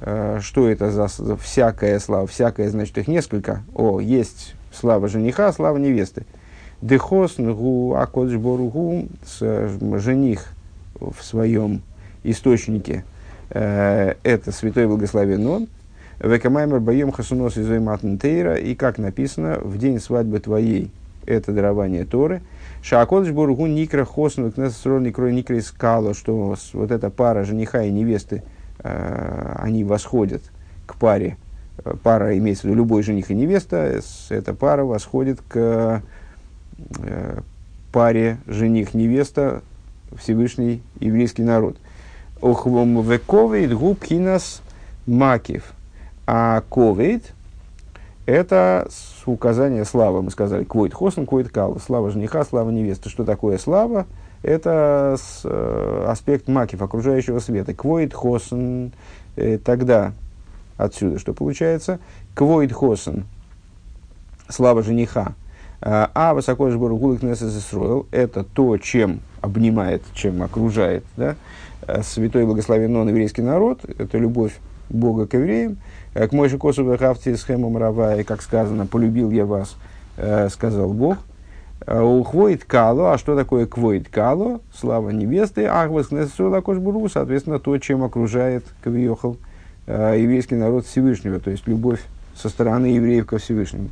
Э, 0.00 0.38
что 0.40 0.68
это 0.68 0.90
за 0.90 1.08
всякая 1.36 1.98
слава? 2.00 2.26
Всякая, 2.26 2.70
значит, 2.70 2.96
их 2.98 3.08
несколько. 3.08 3.62
О, 3.74 4.00
есть 4.00 4.54
слава 4.72 5.08
жениха, 5.08 5.52
слава 5.52 5.76
невесты. 5.76 6.24
Дехос 6.80 7.38
нгу 7.38 7.94
акодж 7.94 8.36
боругу, 8.36 9.06
жених 9.38 10.46
в 10.98 11.22
своем 11.22 11.82
источнике, 12.24 13.04
э, 13.50 14.14
это 14.22 14.50
святой 14.50 14.86
благословен 14.86 15.46
он. 15.46 15.68
Векамаймер 16.20 16.80
боем 16.80 17.12
хасунос 17.12 17.56
из 17.56 17.68
и 17.70 18.74
как 18.74 18.98
написано, 18.98 19.58
в 19.60 19.76
день 19.78 20.00
свадьбы 20.00 20.40
твоей, 20.40 20.90
это 21.26 21.52
дарование 21.52 22.04
Торы– 22.04 22.40
Шаакодыш 22.82 23.32
Бургу 23.32 23.66
Никра 23.66 24.04
Хосну 24.04 24.50
Кнесрон 24.50 25.04
Никро 25.04 25.30
Никра 25.30 25.58
искала, 25.58 26.14
что 26.14 26.56
вот 26.72 26.90
эта 26.90 27.10
пара 27.10 27.44
жениха 27.44 27.82
и 27.84 27.92
невесты, 27.92 28.42
э, 28.80 29.56
они 29.58 29.84
восходят 29.84 30.42
к 30.86 30.96
паре. 30.96 31.36
Пара 32.02 32.36
имеется 32.36 32.62
в 32.62 32.64
виду 32.66 32.78
любой 32.78 33.02
жених 33.02 33.30
и 33.30 33.34
невеста, 33.34 34.00
эта 34.28 34.52
пара 34.52 34.84
восходит 34.84 35.40
к 35.48 36.02
э, 36.98 37.40
паре 37.92 38.38
жених-невеста 38.46 39.62
Всевышний 40.16 40.82
еврейский 40.98 41.42
народ. 41.42 41.76
Охвом 42.40 43.00
вековейт 43.02 43.72
губхинас 43.72 44.60
макив. 45.06 45.72
А 46.26 46.62
ковейт– 46.68 47.32
это 48.26 48.88
указание 49.30 49.84
славы. 49.84 50.22
Мы 50.22 50.30
сказали, 50.30 50.64
квойт 50.64 50.94
хосн, 50.94 51.24
квойт 51.24 51.48
кал. 51.48 51.78
Слава 51.78 52.10
жениха, 52.10 52.44
слава 52.44 52.70
невесты. 52.70 53.08
Что 53.08 53.24
такое 53.24 53.58
слава? 53.58 54.06
Это 54.42 55.16
с, 55.18 55.42
э, 55.44 56.04
аспект 56.08 56.48
макив, 56.48 56.82
окружающего 56.82 57.38
света. 57.38 57.74
Квойт 57.74 58.12
хосн, 58.14 58.88
э, 59.36 59.58
тогда 59.58 60.12
отсюда 60.76 61.18
что 61.18 61.32
получается? 61.34 62.00
Квойт 62.34 62.72
хосн, 62.72 63.20
слава 64.48 64.82
жениха. 64.82 65.34
А, 65.80 66.10
а 66.14 66.34
высоко 66.34 66.68
гулик 66.70 67.22
несесесроил, 67.22 68.06
это 68.12 68.44
то, 68.44 68.78
чем 68.78 69.20
обнимает, 69.40 70.02
чем 70.14 70.40
окружает 70.42 71.04
да? 71.16 71.34
Э, 71.86 72.02
святой 72.02 72.46
благословен 72.46 72.94
он 72.96 73.08
еврейский 73.08 73.42
народ, 73.42 73.80
это 73.98 74.18
любовь 74.18 74.58
Бога 74.88 75.26
к 75.26 75.34
евреям, 75.34 75.78
Э, 75.78 76.01
к 76.14 76.32
Мойше 76.32 76.58
Косову 76.58 76.96
Хавти 76.96 77.34
с 77.34 77.44
Хемом 77.44 77.76
Рава, 77.76 78.18
и 78.18 78.22
как 78.22 78.42
сказано, 78.42 78.86
полюбил 78.86 79.30
я 79.30 79.44
вас, 79.46 79.76
э, 80.16 80.48
сказал 80.48 80.92
Бог. 80.92 81.18
Ухвоит 81.84 82.64
кало, 82.64 83.12
а 83.12 83.18
что 83.18 83.34
такое 83.34 83.66
квоит 83.66 84.08
кало? 84.08 84.60
Слава 84.72 85.10
невесты, 85.10 85.64
ахвас 85.64 86.06
кнессула 86.06 86.60
буру, 86.60 87.08
соответственно, 87.08 87.58
то, 87.58 87.76
чем 87.78 88.04
окружает 88.04 88.64
Кавиохал 88.84 89.36
еврейский 89.88 90.54
народ 90.54 90.86
Всевышнего, 90.86 91.40
то 91.40 91.50
есть 91.50 91.66
любовь 91.66 92.00
со 92.36 92.48
стороны 92.48 92.86
евреев 92.86 93.26
ко 93.26 93.38
Всевышнему. 93.38 93.88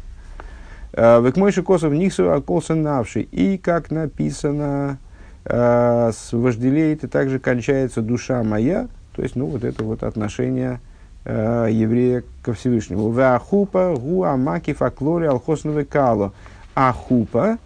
Векмойши 0.93 1.65
косов 1.65 1.93
нихсу 1.93 2.33
аколса 2.33 2.77
навши. 2.77 3.23
И, 3.23 3.59
как 3.59 3.91
написано, 3.91 4.99
с 5.45 6.29
вожделеет 6.31 7.03
и 7.03 7.09
также 7.09 7.41
кончается 7.41 8.03
душа 8.03 8.45
моя, 8.45 8.87
то 9.17 9.23
есть, 9.23 9.35
ну, 9.35 9.47
вот 9.47 9.65
это 9.65 9.83
вот 9.83 10.05
отношение 10.05 10.79
э, 11.25 11.69
еврея 11.71 12.25
ко 12.43 12.53
Всевышнему. 12.53 13.11
Вахупа 13.11 13.95
гуа 13.97 14.37
маки 14.37 14.73
факлори 14.73 15.27
алхоснове 15.27 15.85
кало. 15.85 16.33
А 16.75 16.93
хупа 16.93 17.59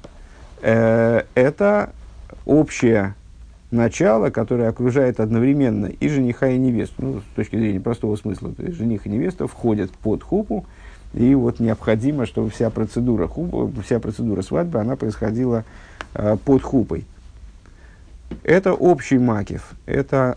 э, 0.62 1.22
это 1.34 1.90
общее 2.46 3.14
начало, 3.70 4.30
которое 4.30 4.68
окружает 4.68 5.20
одновременно 5.20 5.86
и 5.86 6.08
жениха, 6.08 6.48
и 6.48 6.58
невесту. 6.58 6.94
Ну, 6.98 7.20
с 7.20 7.36
точки 7.36 7.56
зрения 7.56 7.80
простого 7.80 8.16
смысла. 8.16 8.52
То 8.52 8.62
есть, 8.62 8.76
жених 8.76 9.06
и 9.06 9.10
невеста 9.10 9.46
входят 9.46 9.90
под 9.90 10.22
хупу, 10.22 10.64
и 11.12 11.34
вот 11.34 11.60
необходимо, 11.60 12.26
чтобы 12.26 12.50
вся 12.50 12.70
процедура, 12.70 13.26
хупа, 13.26 13.70
вся 13.82 14.00
процедура 14.00 14.42
свадьбы, 14.42 14.80
она 14.80 14.96
происходила 14.96 15.64
э, 16.14 16.36
под 16.44 16.62
хупой. 16.62 17.04
Это 18.42 18.72
общий 18.72 19.18
макив. 19.18 19.74
Это 19.86 20.36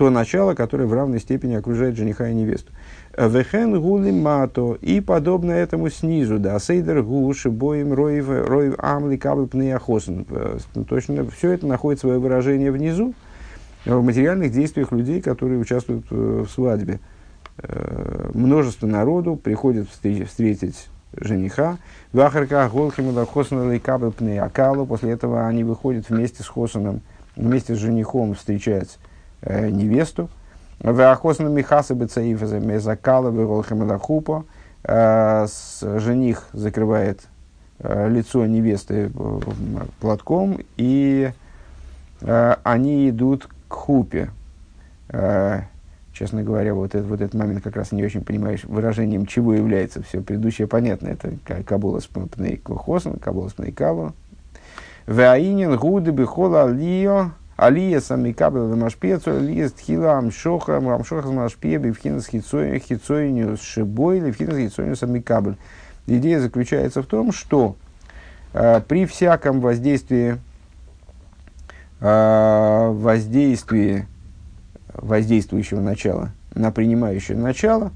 то 0.00 0.08
начало, 0.08 0.54
которое 0.54 0.86
в 0.86 0.94
равной 0.94 1.20
степени 1.20 1.52
окружает 1.56 1.94
жениха 1.94 2.26
и 2.26 2.34
невесту. 2.34 2.72
Вехен 3.18 3.78
гули 3.78 4.10
мато, 4.10 4.78
и 4.80 5.02
подобно 5.02 5.52
этому 5.52 5.90
снизу, 5.90 6.38
да, 6.38 6.58
сейдер 6.58 7.02
гуш, 7.02 7.44
боим 7.44 7.92
роев, 7.92 8.26
роев 8.30 8.76
амли 8.78 9.18
кабл 9.18 9.46
пнеяхосен. 9.46 10.24
Э, 10.30 10.58
точно 10.88 11.28
все 11.28 11.50
это 11.50 11.66
находит 11.66 12.00
свое 12.00 12.18
выражение 12.18 12.72
внизу, 12.72 13.12
в 13.84 14.02
материальных 14.02 14.52
действиях 14.52 14.90
людей, 14.90 15.20
которые 15.20 15.60
участвуют 15.60 16.06
э, 16.10 16.44
в 16.48 16.50
свадьбе. 16.50 16.98
Э, 17.58 18.30
множество 18.32 18.86
народу 18.86 19.36
приходит 19.36 19.86
встретить 19.90 20.88
жениха. 21.14 21.76
В 22.14 22.20
Ахарках 22.20 22.72
Голхим 22.72 23.14
Хосана 23.26 23.68
Лейкабл 23.68 24.12
Пнеякалу. 24.12 24.86
После 24.86 25.10
этого 25.10 25.46
они 25.46 25.62
выходят 25.62 26.08
вместе 26.08 26.42
с 26.42 26.46
Хосаном, 26.46 27.02
вместе 27.36 27.74
с 27.74 27.78
женихом 27.78 28.34
встречать 28.34 28.96
э, 29.42 29.70
невесту. 29.70 30.28
Вахосна 30.80 31.48
Михаса 31.48 31.94
Бецаиф 31.94 32.40
Мезакала 32.42 33.30
Голхим 33.30 33.82
э, 34.84 35.46
Жених 35.98 36.48
закрывает 36.52 37.20
лицо 37.82 38.44
невесты 38.44 39.10
платком, 40.00 40.58
и 40.76 41.32
они 42.20 43.08
идут 43.08 43.48
к 43.68 43.72
хупе. 43.72 44.30
Честно 46.12 46.42
говоря, 46.42 46.74
вот, 46.74 46.94
этот 46.94 47.06
вот 47.06 47.22
этот 47.22 47.32
момент 47.32 47.62
как 47.64 47.76
раз 47.76 47.92
не 47.92 48.04
очень 48.04 48.22
понимаешь, 48.22 48.64
выражением 48.64 49.24
чего 49.24 49.54
является 49.54 50.02
все 50.02 50.20
предыдущее 50.20 50.66
понятно. 50.66 51.08
Это 51.08 51.32
Кабула 51.64 52.00
с 52.00 52.06
Пнейкохосом, 52.06 53.14
Кабула 53.14 53.48
с 53.48 53.54
Пнейкалу. 53.54 54.12
Ваинин 55.06 55.78
гуды 55.78 56.10
бихола 56.10 56.64
алио, 56.64 57.30
алия 57.60 58.00
сами 58.00 58.32
кабел 58.32 58.68
вамашпецу, 58.68 59.36
алия 59.36 59.68
стхила 59.68 60.16
амшоха, 60.16 60.78
амшоха 60.78 61.28
машпе, 61.28 61.76
бифхинас 61.76 62.26
хицойню 62.26 63.56
с 63.56 63.60
шибой, 63.60 64.20
бифхинас 64.20 64.56
хицойню 64.56 64.96
сами 64.96 65.20
кабель. 65.20 65.56
Идея 66.06 66.40
заключается 66.40 67.02
в 67.02 67.06
том, 67.06 67.32
что 67.32 67.76
э, 68.54 68.80
при 68.88 69.04
всяком 69.04 69.60
воздействии, 69.60 70.38
э, 72.00 72.90
воздействии 72.92 74.06
воздействующего 74.94 75.80
начала 75.80 76.30
на 76.54 76.72
принимающее 76.72 77.36
начало, 77.36 77.92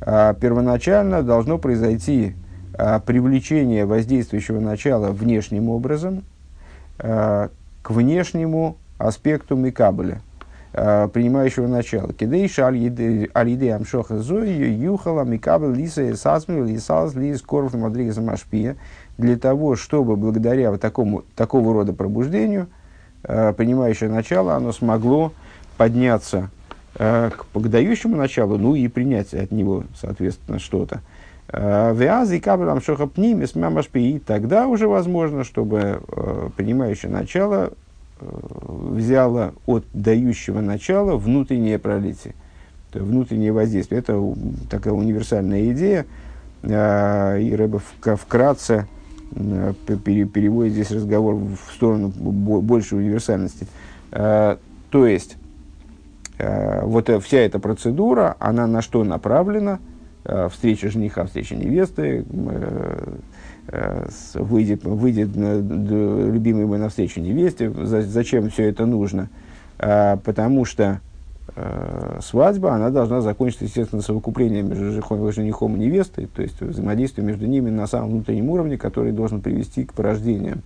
а, 0.00 0.34
первоначально 0.34 1.22
должно 1.22 1.58
произойти 1.58 2.36
а, 2.74 3.00
привлечение 3.00 3.86
воздействующего 3.86 4.60
начала 4.60 5.10
внешним 5.10 5.68
образом 5.68 6.22
а, 7.00 7.50
к 7.82 7.90
внешнему 7.90 8.76
аспекту 8.98 9.56
Микабеля, 9.56 10.20
принимающего 10.72 11.66
начала. 11.66 12.12
Кидейша 12.12 12.66
аль-иде 12.66 13.72
амшоха 13.74 14.18
зои 14.18 14.48
юхала 14.48 15.24
Микабель 15.24 15.74
лиса 15.74 16.02
и 16.02 16.14
сасмил 16.14 16.64
лисалс 16.64 17.14
лис 17.14 17.40
корф 17.42 17.74
мадригаса 17.74 18.20
машпия 18.20 18.76
для 19.16 19.38
того, 19.38 19.76
чтобы 19.76 20.16
благодаря 20.16 20.70
вот 20.70 20.80
такому, 20.80 21.24
такого 21.34 21.72
рода 21.72 21.92
пробуждению 21.92 22.68
принимающее 23.22 24.08
начало, 24.08 24.54
оно 24.54 24.72
смогло 24.72 25.32
подняться 25.76 26.50
э, 26.96 27.30
к, 27.30 27.46
к 27.58 27.68
дающему 27.68 28.16
началу, 28.16 28.58
ну 28.58 28.74
и 28.74 28.88
принять 28.88 29.32
от 29.32 29.50
него, 29.52 29.84
соответственно, 29.98 30.58
что-то. 30.58 31.00
Э, 31.48 31.94
Вяз 31.94 32.30
и 32.32 32.40
кабелам 32.40 32.82
шохапними 32.82 33.46
с 33.46 33.54
мамашпи, 33.54 34.20
тогда 34.24 34.66
уже 34.66 34.88
возможно, 34.88 35.44
чтобы 35.44 36.02
э, 36.06 36.48
принимающее 36.56 37.10
начало 37.10 37.72
э, 38.20 38.26
взяло 38.90 39.54
от 39.66 39.84
дающего 39.92 40.60
начала 40.60 41.16
внутреннее 41.16 41.78
пролитие, 41.78 42.34
то 42.92 43.00
внутреннее 43.00 43.52
воздействие. 43.52 44.00
Это 44.00 44.34
такая 44.70 44.94
универсальная 44.94 45.70
идея, 45.72 46.06
э, 46.62 47.40
и 47.42 47.54
Рэба 47.54 47.80
вкратце 48.16 48.86
э, 49.32 49.74
переводит 49.86 50.72
здесь 50.72 50.90
разговор 50.90 51.34
в 51.34 51.72
сторону 51.72 52.08
большей 52.08 52.98
универсальности. 52.98 53.66
Э, 54.12 54.56
то 54.90 55.06
есть, 55.06 55.36
Э, 56.38 56.84
вот 56.84 57.08
э, 57.10 57.18
вся 57.18 57.38
эта 57.38 57.58
процедура, 57.58 58.36
она 58.38 58.66
на 58.66 58.80
что 58.82 59.04
направлена? 59.04 59.80
Встреча 60.50 60.90
жениха, 60.90 61.24
встреча 61.24 61.54
невесты, 61.54 62.22
выйдет, 64.34 64.84
выйдет 64.84 65.28
любимый 65.34 66.66
мой 66.66 66.78
навстречу 66.78 67.20
невесте. 67.20 67.70
Зачем 67.70 68.50
все 68.50 68.68
это 68.68 68.86
нужно? 68.86 69.28
Потому 69.78 70.64
что 70.64 71.00
свадьба, 72.20 72.74
она 72.74 72.90
должна 72.90 73.20
закончиться, 73.20 73.64
естественно, 73.64 74.02
совокуплением 74.02 74.68
между 74.68 75.32
женихом 75.32 75.76
и 75.76 75.80
невестой, 75.80 76.26
то 76.26 76.42
есть 76.42 76.60
взаимодействие 76.60 77.26
между 77.26 77.46
ними 77.46 77.70
на 77.70 77.86
самом 77.86 78.10
внутреннем 78.10 78.50
уровне, 78.50 78.76
который 78.78 79.12
должен 79.12 79.40
привести 79.40 79.84
к 79.84 79.92
порождениям, 79.92 80.62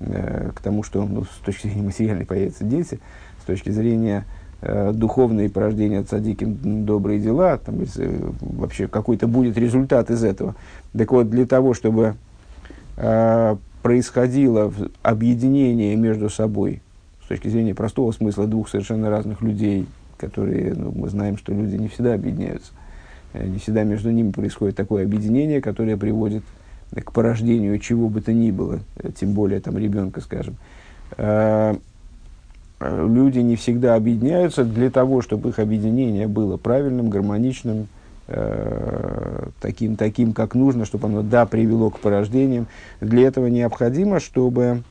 к 0.00 0.60
тому, 0.62 0.82
что 0.82 1.04
ну, 1.04 1.24
с 1.24 1.44
точки 1.44 1.66
зрения 1.66 1.82
материальной 1.82 2.24
появятся 2.24 2.64
дети, 2.64 3.00
с 3.42 3.44
точки 3.44 3.68
зрения 3.68 4.24
э, 4.62 4.92
духовные 4.94 5.50
порождения 5.50 6.02
цадиким, 6.04 6.86
добрые 6.86 7.20
дела, 7.20 7.58
там, 7.58 7.80
вообще 8.40 8.88
какой-то 8.88 9.26
будет 9.26 9.58
результат 9.58 10.10
из 10.10 10.24
этого. 10.24 10.54
Так 10.96 11.12
вот, 11.12 11.28
для 11.28 11.44
того, 11.44 11.74
чтобы 11.74 12.02
э, 12.04 12.14
происходило 13.82 14.72
объединение 15.02 15.96
между 15.96 16.28
собой, 16.28 16.82
с 17.24 17.28
точки 17.28 17.48
зрения 17.48 17.74
простого 17.74 18.12
смысла 18.12 18.46
двух 18.46 18.68
совершенно 18.68 19.08
разных 19.08 19.40
людей, 19.40 19.86
которые, 20.18 20.74
ну, 20.74 20.92
мы 20.94 21.08
знаем, 21.08 21.38
что 21.38 21.52
люди 21.52 21.76
не 21.76 21.88
всегда 21.88 22.14
объединяются, 22.14 22.72
э, 23.32 23.46
не 23.46 23.58
всегда 23.58 23.84
между 23.84 24.10
ними 24.10 24.32
происходит 24.32 24.76
такое 24.76 25.04
объединение, 25.04 25.62
которое 25.62 25.96
приводит 25.96 26.42
к 26.92 27.12
порождению 27.12 27.78
чего 27.78 28.08
бы 28.08 28.20
то 28.20 28.32
ни 28.32 28.50
было, 28.50 28.80
э, 28.96 29.10
тем 29.18 29.32
более 29.32 29.60
там 29.60 29.78
ребенка, 29.78 30.20
скажем. 30.20 30.56
Э, 31.16 31.76
Э, 32.80 33.06
люди 33.06 33.38
не 33.38 33.56
всегда 33.56 33.94
объединяются 33.94 34.64
для 34.64 34.90
того, 34.90 35.20
чтобы 35.20 35.50
их 35.50 35.58
объединение 35.58 36.26
было 36.26 36.56
правильным, 36.56 37.10
гармоничным, 37.10 37.88
э, 38.30 39.48
таким, 39.60 39.96
таким, 39.96 40.32
как 40.32 40.54
нужно, 40.54 40.84
чтобы 40.84 41.08
оно, 41.08 41.22
да, 41.22 41.46
привело 41.46 41.90
к 41.90 41.98
порождениям. 41.98 42.66
Для 43.00 43.26
этого 43.26 43.46
необходимо, 43.48 44.20
чтобы 44.20 44.82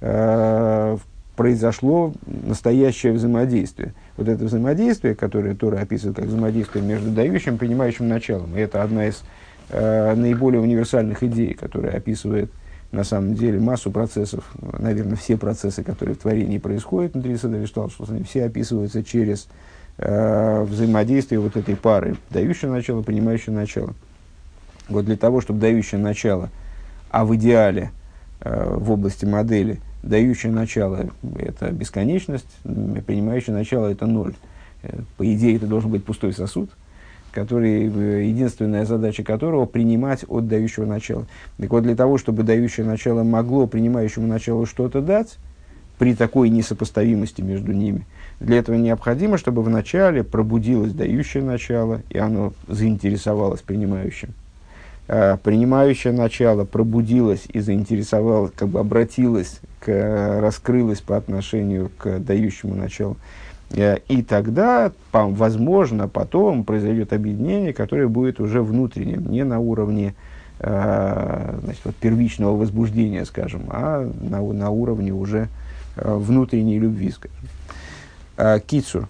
э, 0.00 0.96
произошло 1.36 2.12
настоящее 2.26 3.12
взаимодействие. 3.12 3.94
Вот 4.16 4.28
это 4.28 4.44
взаимодействие, 4.44 5.14
которое 5.14 5.54
Тора 5.54 5.80
описывает 5.80 6.16
как 6.16 6.26
взаимодействие 6.26 6.84
между 6.84 7.10
дающим 7.10 7.54
и 7.54 7.58
принимающим 7.58 8.08
началом, 8.08 8.56
и 8.56 8.60
это 8.60 8.82
одна 8.82 9.06
из 9.06 9.22
э, 9.68 10.14
наиболее 10.14 10.60
универсальных 10.60 11.22
идей, 11.22 11.54
которая 11.54 11.96
описывает 11.96 12.50
на 12.90 13.04
самом 13.04 13.34
деле 13.34 13.60
массу 13.60 13.90
процессов, 13.90 14.50
наверное, 14.78 15.16
все 15.16 15.36
процессы, 15.36 15.82
которые 15.84 16.14
в 16.14 16.18
творении 16.18 16.56
происходят 16.58 17.12
внутри 17.12 17.36
Садовиштал, 17.36 17.90
что 17.90 18.06
они 18.08 18.22
все 18.22 18.44
описываются 18.44 19.04
через 19.04 19.44
э, 19.44 19.67
взаимодействие 19.98 21.40
вот 21.40 21.56
этой 21.56 21.74
пары, 21.74 22.16
дающее 22.30 22.70
начало, 22.70 23.02
принимающее 23.02 23.54
начало. 23.54 23.94
Вот 24.88 25.04
для 25.04 25.16
того, 25.16 25.40
чтобы 25.40 25.60
дающее 25.60 26.00
начало, 26.00 26.50
а 27.10 27.24
в 27.24 27.34
идеале 27.36 27.90
э, 28.40 28.74
в 28.76 28.90
области 28.90 29.24
модели, 29.24 29.80
дающее 30.02 30.52
начало– 30.52 31.10
это 31.38 31.70
бесконечность, 31.70 32.46
принимающее 32.62 33.54
начало– 33.54 33.86
это 33.88 34.06
ноль. 34.06 34.34
Э, 34.82 35.00
по 35.16 35.34
идее, 35.34 35.56
это 35.56 35.66
должен 35.66 35.90
быть 35.90 36.04
пустой 36.04 36.32
сосуд. 36.32 36.70
который, 37.32 37.84
единственная 38.26 38.84
задача 38.84 39.22
которого 39.22 39.66
принимать 39.66 40.24
от 40.28 40.48
дающего 40.48 40.86
начала. 40.86 41.26
Так 41.58 41.70
вот, 41.70 41.82
для 41.82 41.94
того, 41.94 42.18
чтобы 42.18 42.42
дающее 42.42 42.86
начало 42.86 43.22
могло 43.22 43.66
принимающему 43.66 44.26
началу 44.26 44.64
что-то 44.66 45.02
дать, 45.02 45.36
при 45.98 46.14
такой 46.14 46.48
несопоставимости 46.48 47.42
между 47.42 47.72
ними, 47.72 48.06
для 48.40 48.58
этого 48.58 48.76
необходимо, 48.76 49.36
чтобы 49.36 49.62
вначале 49.62 50.22
пробудилось 50.22 50.92
дающее 50.92 51.42
начало, 51.42 52.02
и 52.08 52.18
оно 52.18 52.52
заинтересовалось 52.68 53.62
принимающим. 53.62 54.32
А 55.08 55.38
принимающее 55.38 56.12
начало 56.12 56.64
пробудилось 56.64 57.46
и 57.52 57.60
заинтересовалось, 57.60 58.52
как 58.54 58.68
бы 58.68 58.78
обратилось, 58.78 59.60
к, 59.80 60.40
раскрылось 60.40 61.00
по 61.00 61.16
отношению 61.16 61.90
к 61.96 62.18
дающему 62.20 62.74
началу. 62.74 63.16
Э, 63.72 63.96
и 64.06 64.22
тогда, 64.22 64.92
возможно, 65.12 66.08
потом 66.08 66.62
произойдет 66.64 67.12
объединение, 67.12 67.72
которое 67.72 68.06
будет 68.06 68.38
уже 68.38 68.62
внутренним, 68.62 69.30
не 69.30 69.44
на 69.44 69.58
уровне 69.58 70.14
э, 70.60 71.58
значит, 71.64 71.80
вот 71.84 71.96
первичного 71.96 72.56
возбуждения, 72.56 73.24
скажем, 73.24 73.62
а 73.70 74.08
на, 74.20 74.40
на 74.40 74.70
уровне 74.70 75.12
уже 75.12 75.48
внутренней 75.96 76.78
любви, 76.78 77.10
скажем. 77.10 77.36
Кицур. 78.66 79.08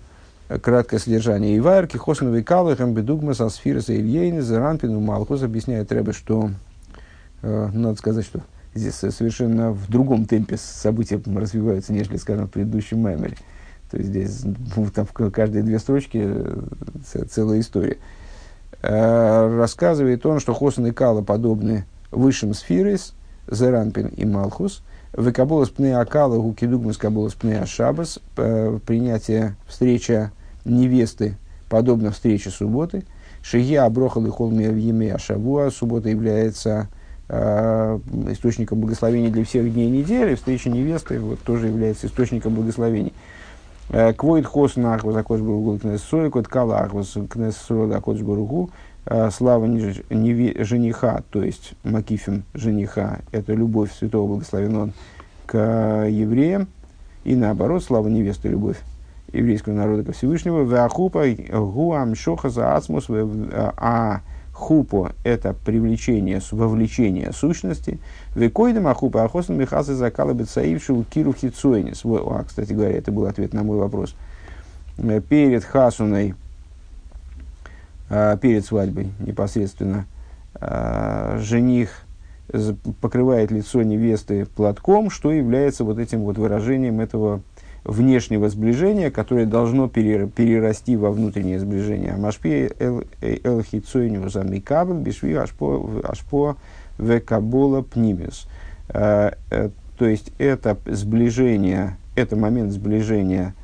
Краткое 0.62 0.98
содержание. 0.98 1.58
Ивайрки, 1.58 1.96
Хосновый 1.96 2.42
Калахам, 2.42 2.94
Бедугма, 2.94 3.34
Сасфирса, 3.34 3.94
Ильейн, 3.94 4.40
Заранпину, 4.40 5.00
Малхус 5.00 5.42
объясняет 5.42 5.92
Рэбе, 5.92 6.12
что, 6.12 6.50
надо 7.42 7.96
сказать, 7.96 8.24
что 8.24 8.40
здесь 8.74 8.94
совершенно 8.94 9.72
в 9.72 9.90
другом 9.90 10.24
темпе 10.24 10.56
события 10.56 11.20
развиваются, 11.26 11.92
нежели, 11.92 12.16
скажем, 12.16 12.46
в 12.46 12.50
предыдущем 12.50 12.98
меморе. 12.98 13.36
То 13.90 13.96
есть 13.96 14.10
здесь 14.10 14.44
ну, 14.44 14.88
там, 14.90 15.06
в 15.06 15.30
каждые 15.30 15.62
две 15.62 15.78
строчки 15.78 16.20
э, 16.22 17.24
целая 17.30 17.60
история. 17.60 17.98
Э, 18.82 19.56
рассказывает 19.56 20.24
он, 20.26 20.40
что 20.40 20.52
Хосан 20.52 20.86
и 20.86 20.92
Кала 20.92 21.22
подобны 21.22 21.86
высшим 22.10 22.54
сфирис, 22.54 23.14
Зеранпин 23.50 24.08
и 24.08 24.24
Малхус. 24.26 24.82
Векаболос 25.16 25.70
пне 25.70 25.96
Акала, 25.96 26.38
Гукидугмас 26.38 26.96
Каболос 26.96 27.34
пне 27.34 27.60
Ашабас. 27.60 28.18
Принятие, 28.34 29.56
встреча 29.66 30.32
невесты 30.64 31.36
подобно 31.68 32.10
встрече 32.10 32.50
субботы. 32.50 33.04
Шия 33.42 33.84
Аброхал 33.84 34.26
и 34.26 34.30
Холми 34.30 34.64
Евме 34.64 35.14
Ашавуа. 35.14 35.70
Суббота 35.70 36.08
является 36.08 36.88
э, 37.28 37.98
источником 38.30 38.80
благословений 38.80 39.30
для 39.30 39.44
всех 39.44 39.72
дней 39.72 39.90
недели. 39.90 40.34
Встреча 40.34 40.70
невесты 40.70 41.20
вот, 41.20 41.38
тоже 41.40 41.68
является 41.68 42.06
источником 42.06 42.54
благословений. 42.54 43.12
Э, 43.90 44.12
Квоит 44.12 44.46
хос 44.46 44.76
нахвоз 44.76 45.16
акош 45.16 45.40
бургу 45.40 45.78
кнес 45.78 46.02
сой, 46.02 46.30
кот 46.30 46.48
кала 46.48 46.80
ахвоз 46.80 47.16
кнес 47.30 47.56
сой 47.56 47.88
бургу. 48.22 48.70
Э, 49.10 49.30
слава 49.30 49.66
жениха, 49.66 51.22
то 51.30 51.42
есть 51.42 51.72
макифим 51.82 52.44
жениха, 52.52 53.20
это 53.32 53.54
любовь 53.54 53.90
святого 53.92 54.28
благословен 54.28 54.76
он 54.76 54.92
к 55.46 55.56
евреям. 56.08 56.68
И 57.24 57.34
наоборот, 57.34 57.82
слава 57.82 58.08
невесты, 58.08 58.48
любовь 58.48 58.76
еврейского 59.32 59.72
народа 59.72 60.04
ко 60.04 60.12
Всевышнему. 60.12 60.64
Веахупа 60.64 61.24
гуам 61.50 62.14
шоха 62.14 62.50
за 62.50 62.76
ацмус, 62.76 63.06
а 63.08 64.20
Хупо– 64.52 65.12
это 65.24 65.54
привлечение, 65.54 66.42
вовлечение 66.50 67.32
сущности. 67.32 68.00
Векойдем 68.34 68.88
ахупа 68.88 69.22
ахосн 69.22 69.52
михасы 69.52 69.94
закала 69.94 70.32
бецаившу 70.32 71.04
киру 71.08 71.32
хицуэнис. 71.32 72.02
А, 72.04 72.42
кстати 72.44 72.72
говоря, 72.72 72.98
это 72.98 73.12
был 73.12 73.26
ответ 73.26 73.54
на 73.54 73.62
мой 73.62 73.78
вопрос. 73.78 74.16
Э, 74.98 75.20
перед 75.20 75.62
хасуной, 75.62 76.32
а, 76.32 76.47
перед 78.08 78.64
свадьбой 78.64 79.08
непосредственно, 79.20 80.06
а, 80.54 81.38
жених 81.40 82.04
покрывает 83.00 83.50
лицо 83.50 83.82
невесты 83.82 84.46
платком, 84.46 85.10
что 85.10 85.30
является 85.30 85.84
вот 85.84 85.98
этим 85.98 86.20
вот 86.20 86.38
выражением 86.38 87.00
этого 87.00 87.42
внешнего 87.84 88.48
сближения, 88.48 89.10
которое 89.10 89.46
должно 89.46 89.88
перерасти 89.88 90.96
во 90.96 91.10
внутреннее 91.10 91.58
сближение. 91.58 92.16
Машпи 92.16 92.70
эл 92.78 93.62
хицойню 93.62 94.28
за 94.28 94.42
микабл 94.42 94.94
бишви 94.94 95.34
ашпо 95.34 96.56
векабола 96.98 97.82
пнимис. 97.82 98.46
Э, 98.88 99.32
э, 99.50 99.70
то 99.98 100.06
есть 100.06 100.32
это 100.38 100.76
сближение, 100.86 101.96
это 102.14 102.36
момент 102.36 102.72
сближения 102.72 103.54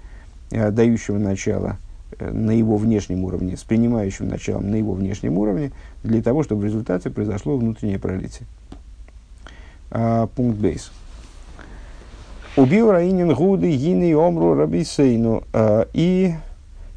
э, 0.50 0.70
дающего 0.70 1.18
начала 1.18 1.78
на 2.18 2.50
его 2.52 2.76
внешнем 2.76 3.24
уровне, 3.24 3.56
с 3.56 3.64
принимающим 3.64 4.28
началом 4.28 4.70
на 4.70 4.76
его 4.76 4.92
внешнем 4.92 5.38
уровне, 5.38 5.72
для 6.02 6.22
того, 6.22 6.42
чтобы 6.42 6.62
в 6.62 6.64
результате 6.64 7.10
произошло 7.10 7.56
внутреннее 7.56 7.98
пролитие. 7.98 8.46
Пункт 9.90 10.58
бейс. 10.58 10.90
Убил 12.56 12.92
Раинин 12.92 13.34
Гуды, 13.34 13.68
Гины, 13.74 14.14
Омру, 14.14 14.54
Рабисейну. 14.54 15.42
А, 15.52 15.88
и 15.92 16.34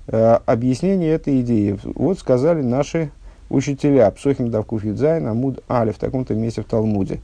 а, 0.07 0.41
объяснение 0.45 1.11
этой 1.11 1.41
идеи. 1.41 1.79
Вот 1.95 2.19
сказали 2.19 2.61
наши 2.61 3.09
учителя. 3.49 4.11
Псохим 4.11 4.51
Давкуф 4.51 4.83
Юдзайн, 4.83 5.25
Амуд 5.25 5.63
Али, 5.67 5.91
в 5.91 5.97
таком-то 5.97 6.35
месте 6.35 6.61
в 6.61 6.65
Талмуде. 6.65 7.21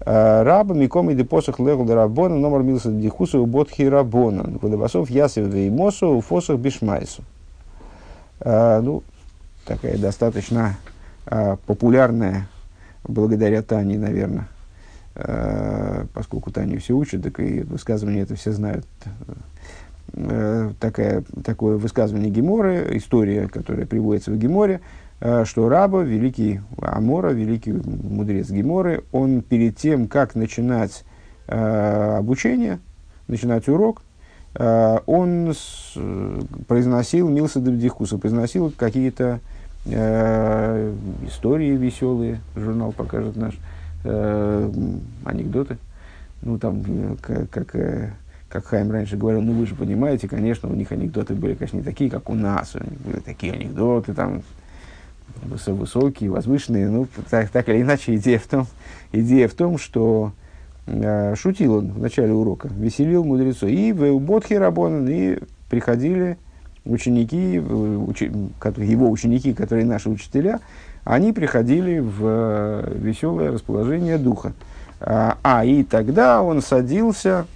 А, 0.00 0.44
Раба 0.44 0.74
Миком 0.74 1.10
и 1.10 1.14
Депосах 1.14 1.58
Легл 1.58 1.92
Рабона, 1.92 2.36
номер 2.36 2.62
Милса 2.62 2.90
Дихусу, 2.90 3.46
Ботхи 3.46 3.82
Рабона. 3.82 4.58
Водобасов 4.60 5.10
Ясев 5.10 5.46
Веймосу, 5.46 6.08
Уфосах 6.08 6.58
Бишмайсу. 6.58 7.22
Ну, 8.44 9.02
такая 9.64 9.96
достаточно 9.96 10.76
популярная, 11.66 12.48
благодаря 13.02 13.62
Тане, 13.62 13.98
наверное, 13.98 14.46
Э, 15.18 16.04
поскольку 16.12 16.50
Таню 16.50 16.78
все 16.78 16.92
учат, 16.92 17.22
так 17.22 17.40
и 17.40 17.62
высказывание 17.62 18.22
это 18.22 18.34
все 18.34 18.52
знают. 18.52 18.84
Э, 20.12 20.72
такая, 20.78 21.24
такое 21.42 21.78
высказывание 21.78 22.30
Геморы, 22.30 22.96
история, 22.98 23.48
которая 23.48 23.86
приводится 23.86 24.30
в 24.30 24.36
Геморе, 24.36 24.74
э, 24.74 24.80
что 25.20 25.68
Раба, 25.68 26.02
великий 26.02 26.60
Амора, 26.80 27.30
великий 27.30 27.72
мудрец 27.72 28.50
Геморы, 28.50 29.02
он 29.12 29.40
перед 29.42 29.76
тем, 29.76 30.08
как 30.08 30.34
начинать 30.34 31.04
обучение, 31.48 32.80
начинать 33.26 33.66
урок, 33.68 34.02
он 34.58 35.54
с, 35.54 35.96
произносил 36.68 37.28
Милса 37.28 37.60
Дабдихкуса, 37.60 38.18
произносил 38.18 38.72
какие-то 38.76 39.40
истории 39.86 41.76
веселые, 41.76 42.40
журнал 42.54 42.92
покажет 42.92 43.36
наш, 43.36 43.54
э, 44.06 44.70
анекдоты. 45.24 45.78
Ну, 46.42 46.58
там, 46.58 46.82
э, 46.86 47.16
как, 47.20 47.50
как, 47.50 47.76
э, 47.76 48.12
как 48.48 48.66
Хайм 48.66 48.90
раньше 48.90 49.16
говорил, 49.16 49.42
ну, 49.42 49.52
вы 49.52 49.66
же 49.66 49.74
понимаете, 49.74 50.28
конечно, 50.28 50.68
у 50.68 50.74
них 50.74 50.92
анекдоты 50.92 51.34
были, 51.34 51.54
конечно, 51.54 51.78
не 51.78 51.82
такие, 51.82 52.10
как 52.10 52.30
у 52.30 52.34
нас. 52.34 52.74
У 52.74 52.78
них 52.78 53.00
были 53.00 53.20
такие 53.20 53.52
анекдоты, 53.52 54.14
там, 54.14 54.42
высокие, 55.42 56.30
возвышенные. 56.30 56.88
Ну, 56.88 57.06
так, 57.30 57.50
так 57.50 57.68
или 57.68 57.82
иначе, 57.82 58.14
идея 58.16 58.38
в 58.38 58.46
том, 58.46 58.66
идея 59.12 59.48
в 59.48 59.54
том 59.54 59.78
что 59.78 60.32
э, 60.86 61.34
шутил 61.36 61.76
он 61.76 61.92
в 61.92 61.98
начале 62.00 62.32
урока, 62.32 62.68
веселил 62.68 63.24
мудрецов. 63.24 63.68
И 63.68 63.92
в 63.92 64.18
Бодхи 64.20 64.54
Рабонан, 64.54 65.08
и 65.08 65.38
приходили 65.68 66.38
ученики, 66.84 67.58
учи, 67.58 68.30
его 68.76 69.10
ученики, 69.10 69.52
которые 69.52 69.86
наши 69.86 70.08
учителя, 70.08 70.60
они 71.04 71.32
приходили 71.32 71.98
в 71.98 72.20
э, 72.22 72.92
веселое 72.96 73.52
расположение 73.52 74.18
духа. 74.18 74.52
А, 75.00 75.38
а 75.42 75.64
и 75.64 75.82
тогда 75.82 76.42
он 76.42 76.62
садился 76.62 77.46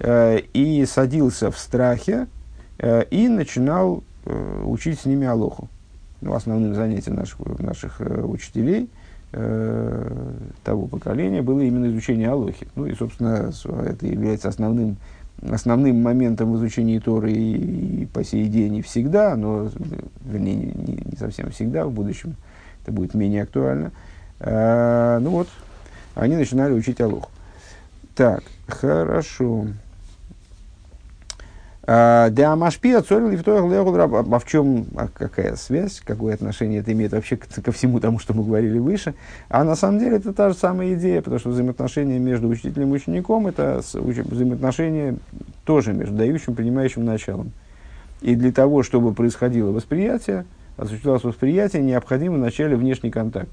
э, 0.00 0.38
и 0.52 0.84
садился 0.86 1.50
в 1.50 1.58
страхе 1.58 2.26
э, 2.78 3.04
и 3.10 3.28
начинал 3.28 4.02
э, 4.24 4.62
учить 4.64 5.00
с 5.00 5.04
ними 5.04 5.26
Алоху. 5.26 5.68
Ну, 6.20 6.34
основным 6.34 6.74
занятием 6.74 7.16
наших, 7.16 7.38
наших 7.58 8.00
э, 8.00 8.22
учителей 8.22 8.88
э, 9.32 10.32
того 10.64 10.86
поколения 10.86 11.42
было 11.42 11.60
именно 11.60 11.86
изучение 11.86 12.30
Алохи. 12.30 12.66
Ну 12.74 12.86
и, 12.86 12.94
собственно, 12.94 13.52
это 13.84 14.06
является 14.06 14.48
основным, 14.48 14.96
основным 15.42 16.02
моментом 16.02 16.52
в 16.52 16.56
изучении 16.56 16.98
Торы 16.98 17.32
и, 17.32 18.02
и 18.02 18.06
по 18.06 18.24
сей 18.24 18.48
день 18.48 18.76
и 18.76 18.82
всегда, 18.82 19.36
но, 19.36 19.70
вернее, 20.24 20.56
не, 20.56 21.02
не 21.04 21.16
совсем 21.18 21.50
всегда, 21.50 21.84
в 21.86 21.92
будущем 21.92 22.36
это 22.82 22.92
будет 22.92 23.14
менее 23.14 23.42
актуально. 23.42 23.92
А, 24.40 25.18
ну 25.18 25.30
вот, 25.30 25.48
они 26.14 26.36
начинали 26.36 26.72
учить 26.72 27.00
Аллах. 27.00 27.24
Так, 28.14 28.42
хорошо. 28.68 29.66
А, 31.88 32.30
Деамашпи 32.30 32.92
отцорил 32.92 33.30
и 33.30 33.36
А 33.36 34.38
в 34.38 34.44
чем, 34.44 34.86
а 34.96 35.06
какая 35.06 35.54
связь, 35.54 36.02
какое 36.04 36.34
отношение 36.34 36.80
это 36.80 36.92
имеет 36.92 37.12
вообще 37.12 37.36
ко, 37.64 37.70
всему 37.70 38.00
тому, 38.00 38.18
что 38.18 38.34
мы 38.34 38.42
говорили 38.42 38.78
выше? 38.78 39.14
А 39.48 39.62
на 39.62 39.76
самом 39.76 40.00
деле 40.00 40.16
это 40.16 40.32
та 40.32 40.48
же 40.48 40.56
самая 40.56 40.94
идея, 40.94 41.22
потому 41.22 41.38
что 41.38 41.50
взаимоотношения 41.50 42.18
между 42.18 42.48
учителем 42.48 42.92
и 42.92 42.96
учеником 42.96 43.46
это 43.46 43.82
взаимоотношения 43.94 45.16
тоже 45.64 45.92
между 45.92 46.16
дающим 46.16 46.54
и 46.54 46.56
принимающим 46.56 47.04
началом. 47.04 47.52
И 48.20 48.34
для 48.34 48.50
того, 48.50 48.82
чтобы 48.82 49.14
происходило 49.14 49.70
восприятие, 49.70 50.44
осуществлялось 50.76 51.22
восприятие, 51.22 51.82
необходим 51.82 52.34
вначале 52.34 52.74
внешний 52.74 53.10
контакт, 53.10 53.52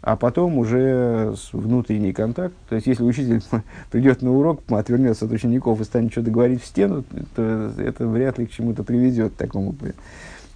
а 0.00 0.16
потом 0.16 0.58
уже 0.58 1.34
внутренний 1.52 2.12
контакт. 2.12 2.54
То 2.68 2.76
есть, 2.76 2.86
если 2.86 3.02
учитель 3.02 3.42
придет 3.90 4.22
на 4.22 4.32
урок, 4.32 4.60
отвернется 4.68 5.24
от 5.24 5.32
учеников 5.32 5.80
и 5.80 5.84
станет 5.84 6.12
что-то 6.12 6.30
говорить 6.30 6.62
в 6.62 6.66
стену, 6.66 7.04
то 7.34 7.72
это 7.78 8.06
вряд 8.06 8.38
ли 8.38 8.46
к 8.46 8.50
чему-то 8.50 8.84
приведет, 8.84 9.32
к 9.32 9.36
такому 9.36 9.74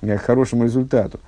к 0.01 0.19
хорошему 0.19 0.65
результату. 0.65 1.21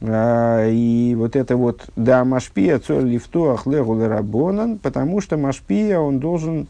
А, 0.00 0.68
и 0.68 1.14
вот 1.16 1.36
это 1.36 1.56
вот, 1.56 1.86
да, 1.96 2.24
Машпия, 2.24 2.78
цоль 2.78 3.08
лифто, 3.08 3.54
ахлегу 3.54 3.98
рабонан, 3.98 4.78
потому 4.78 5.20
что 5.20 5.36
Машпия, 5.36 5.98
он 5.98 6.20
должен, 6.20 6.66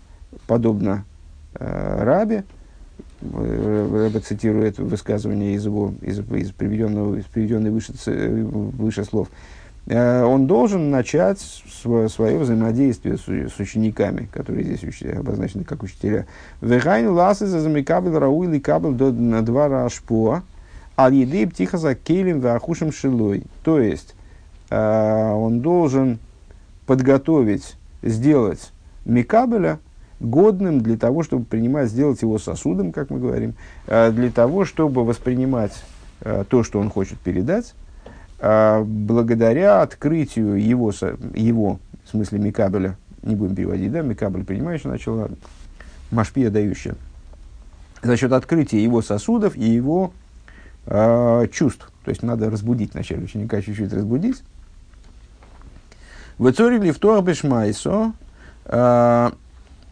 подобно 0.47 1.05
э, 1.55 2.05
Рабе, 2.05 2.45
Рэбе 3.23 4.21
цитирует 4.21 4.79
высказывание 4.79 5.55
из 5.55 5.65
его, 5.65 5.95
из, 6.03 6.19
из 6.19 6.51
приведенного, 6.51 7.17
из 7.17 7.25
приведенной 7.25 7.71
выше, 7.71 7.95
выше 8.05 9.05
слов, 9.05 9.29
он 9.87 10.47
должен 10.47 10.91
начать 10.91 11.39
свое, 11.41 12.09
свое 12.09 12.39
взаимодействие 12.39 13.19
с, 13.19 13.29
с 13.29 13.59
учениками, 13.59 14.29
которые 14.33 14.65
здесь 14.65 14.83
уч, 14.83 15.03
обозначены 15.03 15.65
как 15.65 15.83
учителя. 15.83 16.27
Вехайн 16.63 17.09
ласы 17.09 17.47
за 17.47 17.61
замикабель 17.61 18.17
рау 18.17 18.45
или 18.45 18.59
кабель 18.59 18.93
до 18.93 19.13
на 19.13 19.43
два 19.43 19.69
рашпо, 19.69 20.43
ал 20.97 21.11
еды 21.11 21.47
птиха 21.47 21.77
за 21.77 21.95
кейлем 21.95 22.41
вахушем 22.41 22.93
шилой. 22.93 23.45
То 23.63 23.79
есть, 23.79 24.15
он 24.71 25.61
должен 25.61 26.19
подготовить, 26.87 27.77
сделать 28.03 28.73
микабеля, 29.05 29.79
годным 30.21 30.81
для 30.81 30.97
того, 30.97 31.23
чтобы 31.23 31.45
принимать, 31.45 31.89
сделать 31.89 32.23
его 32.23 32.39
сосудом, 32.39 32.93
как 32.93 33.11
мы 33.11 33.19
говорим, 33.19 33.55
э, 33.87 34.11
для 34.13 34.31
того, 34.31 34.65
чтобы 34.65 35.05
воспринимать 35.05 35.73
э, 36.21 36.45
то, 36.49 36.63
что 36.63 36.81
он 36.81 36.91
хочет 36.91 37.19
передать, 37.19 37.75
э, 37.75 37.84
благодаря 38.39 39.83
открытию 39.83 40.57
его, 40.57 40.93
его 41.35 41.79
в 42.05 42.11
смысле 42.11 42.39
Микабеля, 42.39 42.97
не 43.23 43.35
будем 43.35 43.55
переводить, 43.55 43.93
да, 43.93 44.03
Микабель 44.03 44.45
принимающий 44.45 44.91
начало, 44.91 45.31
Машпия 46.11 46.51
дающая, 46.51 46.95
за 48.03 48.17
счет 48.17 48.33
открытия 48.33 48.83
его 48.83 49.03
сосудов 49.03 49.57
и 49.57 49.65
его 49.65 50.13
э, 50.87 51.47
чувств. 51.53 51.91
То 52.05 52.11
есть 52.11 52.23
надо 52.23 52.51
разбудить 52.51 52.93
вначале 52.93 53.25
ученика, 53.25 53.63
чуть-чуть 53.63 53.93
разбудить. 53.93 54.43
В 56.37 56.51
Эцоре 56.51 56.79
Лифтуар 56.79 57.23
Бешмайсо 57.23 58.13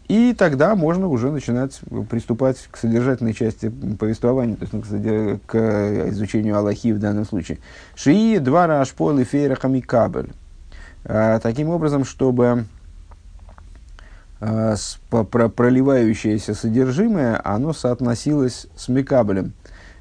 и 0.07 0.33
тогда 0.37 0.75
можно 0.75 1.07
уже 1.07 1.31
начинать 1.31 1.79
приступать 2.09 2.57
к 2.69 2.77
содержательной 2.77 3.33
части 3.33 3.69
повествования, 3.69 4.55
то 4.55 4.63
есть 4.63 4.73
ну, 4.73 5.39
к, 5.45 6.09
изучению 6.09 6.57
Аллахи 6.57 6.91
в 6.91 6.99
данном 6.99 7.25
случае. 7.25 7.59
Шии 7.95 8.37
два 8.37 8.67
рашпол 8.67 9.17
и 9.19 9.23
фейра 9.23 9.55
хамикабель. 9.55 10.31
А, 11.05 11.39
таким 11.39 11.69
образом, 11.69 12.03
чтобы 12.03 12.65
а, 14.41 14.75
проливающееся 15.09 16.53
содержимое, 16.53 17.39
оно 17.43 17.71
соотносилось 17.71 18.67
с 18.75 18.89
микабелем. 18.89 19.53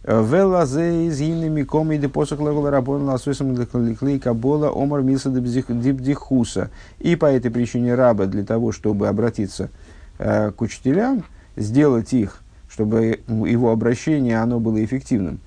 Велазе 0.05 1.07
из 1.07 1.21
инами 1.21 1.63
комиды 1.63 2.09
посох 2.09 2.41
левела 2.41 2.73
рабон 2.73 3.05
ласусом 3.05 3.57
клей 3.95 4.19
кабола 4.19 4.69
омар 4.75 5.03
милса 5.03 5.31
дибдихуса. 5.31 6.71
И 6.99 7.15
по 7.15 7.27
этой 7.27 7.53
причине 7.53 7.95
раба 7.95 8.27
для 8.27 8.45
того, 8.45 8.73
чтобы 8.73 9.07
обратиться 9.07 9.71
Э, 9.71 9.82
к 10.23 10.61
учителям, 10.61 11.25
сделать 11.57 12.13
их, 12.13 12.43
чтобы 12.69 13.21
его 13.29 13.71
обращение 13.71 14.39
оно 14.39 14.61
было 14.61 14.83
эффективным. 14.85 15.41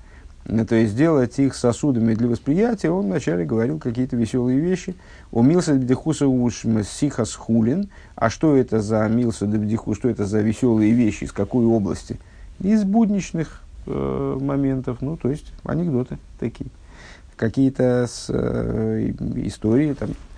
Э, 0.45 0.65
то 0.65 0.75
есть 0.75 0.93
сделать 0.93 1.37
их 1.39 1.55
сосудами 1.55 2.13
для 2.13 2.27
восприятия, 2.27 2.91
он 2.91 3.05
вначале 3.05 3.45
говорил 3.45 3.79
какие-то 3.79 4.15
веселые 4.15 4.59
вещи. 4.59 4.95
У 5.31 5.41
Милса 5.41 5.73
Бдихуса 5.73 6.27
уж 6.27 6.63
Сихас 6.83 7.33
Хулин. 7.33 7.89
А 8.15 8.29
что 8.29 8.55
это 8.55 8.81
за 8.81 9.07
Милса 9.07 9.45
Бдиху, 9.45 9.95
что 9.95 10.09
это 10.09 10.25
за 10.25 10.41
веселые 10.41 10.93
вещи, 10.93 11.23
из 11.23 11.31
какой 11.31 11.65
области? 11.65 12.19
Из 12.59 12.83
будничных 12.83 13.63
э, 13.87 14.37
моментов, 14.39 14.99
ну, 15.01 15.17
то 15.17 15.29
есть 15.29 15.51
анекдоты 15.63 16.17
такие. 16.39 16.69
Какие-то 17.35 18.07
э, 18.29 19.11
истории, 19.35 19.93
там, 19.93 20.11
Э, 20.11 20.34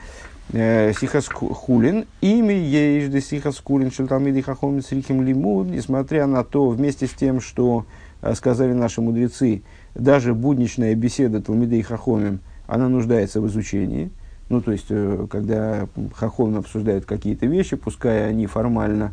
сихас 0.52 1.28
Хулин, 1.28 2.06
имя 2.22 2.56
Ейжды 2.56 3.22
Сихас 3.22 3.60
Хулин, 3.64 3.92
Шельталмиди 3.92 4.42
Хахом 4.42 4.82
Срихим 4.82 5.22
Лимуд, 5.22 5.68
несмотря 5.68 6.26
на 6.26 6.44
то, 6.44 6.70
вместе 6.70 7.08
с 7.08 7.12
тем, 7.12 7.42
что 7.42 7.86
э, 8.22 8.34
сказали 8.34 8.74
наши 8.74 9.02
мудрецы, 9.02 9.64
даже 9.94 10.34
будничная 10.34 10.96
беседа 10.96 11.42
Талмидей 11.42 11.82
Хахомим, 11.82 12.40
она 12.66 12.88
нуждается 12.88 13.42
в 13.42 13.48
изучении. 13.48 14.10
Ну, 14.50 14.62
то 14.62 14.72
есть, 14.72 14.88
э, 14.90 15.28
когда 15.30 15.88
Хахом 16.16 16.56
обсуждают 16.56 17.06
какие-то 17.06 17.46
вещи, 17.46 17.76
пускай 17.76 18.30
они 18.30 18.46
формально 18.46 19.12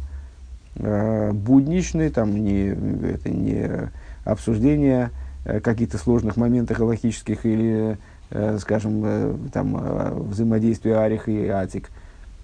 э, 0.77 1.33
будничные, 1.33 2.11
там 2.11 2.33
не, 2.33 2.68
это 2.68 3.31
не 3.31 3.90
обсуждение 4.25 5.11
э, 5.44 5.59
каких-то 5.59 5.99
сложных 5.99 6.37
моментов 6.37 6.79
галактических 6.79 7.44
или 7.44 7.75
Э, 7.75 7.97
скажем, 8.58 9.02
э, 9.04 9.34
там, 9.52 9.76
э, 9.76 10.14
взаимодействие 10.14 10.96
Арих 10.96 11.28
и 11.28 11.46
Атик. 11.46 11.90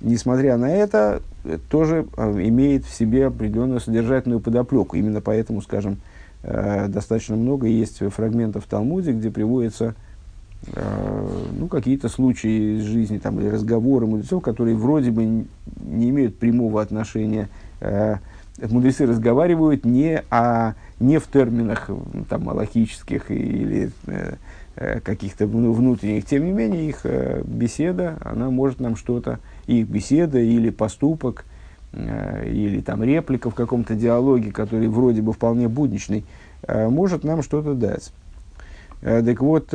Несмотря 0.00 0.56
на 0.56 0.70
это, 0.70 1.20
тоже 1.68 2.06
имеет 2.16 2.84
в 2.86 2.94
себе 2.94 3.26
определенную 3.26 3.80
содержательную 3.80 4.40
подоплеку. 4.40 4.96
Именно 4.96 5.20
поэтому, 5.20 5.60
скажем, 5.60 5.98
достаточно 6.42 7.36
много 7.36 7.66
есть 7.66 7.98
фрагментов 7.98 8.64
в 8.64 8.66
Талмуде, 8.66 9.12
где 9.12 9.30
приводятся 9.30 9.94
ну, 10.74 11.68
какие-то 11.68 12.08
случаи 12.08 12.78
из 12.78 12.84
жизни 12.84 13.18
там, 13.18 13.40
или 13.40 13.48
разговоры 13.48 14.06
мудрецов, 14.06 14.42
которые 14.42 14.74
вроде 14.74 15.10
бы 15.10 15.44
не 15.82 16.08
имеют 16.08 16.38
прямого 16.38 16.80
отношения. 16.80 17.50
Мудрецы 18.58 19.04
разговаривают 19.04 19.84
не, 19.84 20.22
о, 20.30 20.72
не 20.98 21.18
в 21.18 21.26
терминах 21.26 21.90
там, 22.30 22.48
аллахических 22.48 23.30
или 23.30 23.90
Э, 24.06 24.36
каких-то 24.76 25.46
внутренних, 25.46 26.24
тем 26.24 26.44
не 26.44 26.52
менее 26.52 26.88
их 26.88 27.00
э, 27.04 27.42
беседа, 27.44 28.16
она 28.20 28.50
может 28.50 28.80
нам 28.80 28.96
что-то, 28.96 29.38
их 29.66 29.86
беседа 29.88 30.38
или 30.38 30.70
поступок, 30.70 31.44
э, 31.92 32.48
или 32.48 32.80
там 32.80 33.02
реплика 33.02 33.50
в 33.50 33.54
каком-то 33.54 33.94
диалоге, 33.94 34.52
который 34.52 34.88
вроде 34.88 35.22
бы 35.22 35.32
вполне 35.32 35.68
будничный, 35.68 36.24
может 36.66 37.24
нам 37.24 37.42
что-то 37.42 37.74
дать. 37.74 38.12
Так 39.00 39.40
вот, 39.40 39.72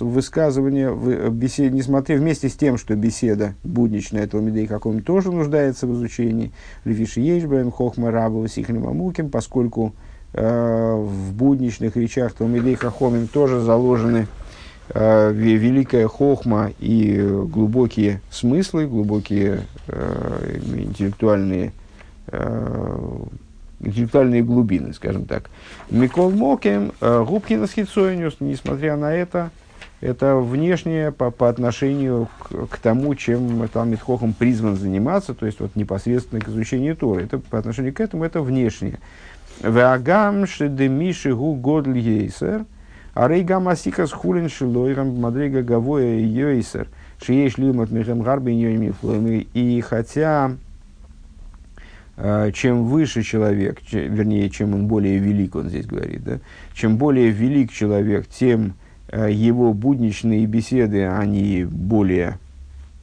высказывание, 0.00 1.30
беседе, 1.30 1.74
несмотря 1.74 2.18
вместе 2.18 2.50
с 2.50 2.54
тем, 2.54 2.76
что 2.76 2.94
беседа 2.94 3.54
будничная, 3.64 4.26
Талмидей 4.26 4.66
каком 4.66 5.00
тоже 5.00 5.32
нуждается 5.32 5.86
в 5.86 5.94
изучении, 5.94 6.52
Левиши 6.84 7.20
Ейшбаем, 7.20 7.70
Хохма 7.70 8.10
Рабова, 8.10 8.48
Сихнем 8.48 8.86
Амуким, 8.86 9.30
поскольку 9.30 9.94
Э, 9.94 10.05
в 10.36 11.32
будничных 11.32 11.96
речах 11.96 12.34
Талмидей 12.34 12.74
Хахомим 12.74 13.26
тоже 13.26 13.60
заложены 13.60 14.26
э, 14.90 15.32
великая 15.32 16.06
хохма 16.08 16.72
и 16.78 17.18
глубокие 17.20 18.20
смыслы, 18.30 18.86
глубокие 18.86 19.62
э, 19.88 20.58
интеллектуальные, 20.76 21.72
интеллектуальные 23.80 24.42
глубины, 24.42 24.92
скажем 24.92 25.26
так. 25.26 25.48
Микол 25.90 26.30
Мокем, 26.30 26.92
Губкина 27.00 27.66
Схицойниус, 27.66 28.36
несмотря 28.40 28.96
на 28.96 29.14
это, 29.14 29.50
это 30.00 30.36
внешнее 30.36 31.10
по, 31.12 31.30
по 31.30 31.48
отношению 31.48 32.28
к, 32.38 32.66
к 32.66 32.78
тому, 32.78 33.14
чем 33.14 33.66
Талмит 33.68 34.00
Хохом 34.00 34.34
призван 34.34 34.76
заниматься, 34.76 35.34
то 35.34 35.46
есть 35.46 35.60
вот 35.60 35.74
непосредственно 35.74 36.40
к 36.40 36.48
изучению 36.48 36.96
Торы. 36.96 37.24
Это 37.24 37.38
по 37.38 37.58
отношению 37.58 37.94
к 37.94 38.00
этому 38.00 38.24
это 38.24 38.42
внешнее. 38.42 38.98
Вагам 39.62 40.46
шедемиши 40.46 41.34
гу 41.34 41.54
годль 41.54 41.98
ейсер, 41.98 42.66
а 43.14 43.28
рейгам 43.28 43.68
асикас 43.68 44.12
хулин 44.12 44.48
шилойрам 44.48 45.18
мадрига 45.18 45.62
гавоя 45.62 46.20
йойсер, 46.20 46.88
шиеш 47.22 47.56
лимат 47.56 47.90
михем 47.90 48.20
гарби 48.20 48.52
И 49.54 49.80
хотя 49.80 50.52
чем 52.54 52.84
выше 52.86 53.22
человек, 53.22 53.80
вернее, 53.92 54.48
чем 54.50 54.74
он 54.74 54.86
более 54.86 55.18
велик, 55.18 55.54
он 55.54 55.68
здесь 55.68 55.86
говорит, 55.86 56.24
да, 56.24 56.38
чем 56.72 56.96
более 56.96 57.28
велик 57.30 57.70
человек, 57.70 58.26
тем 58.26 58.74
его 59.12 59.74
будничные 59.74 60.46
беседы, 60.46 61.06
они 61.06 61.64
более 61.64 62.38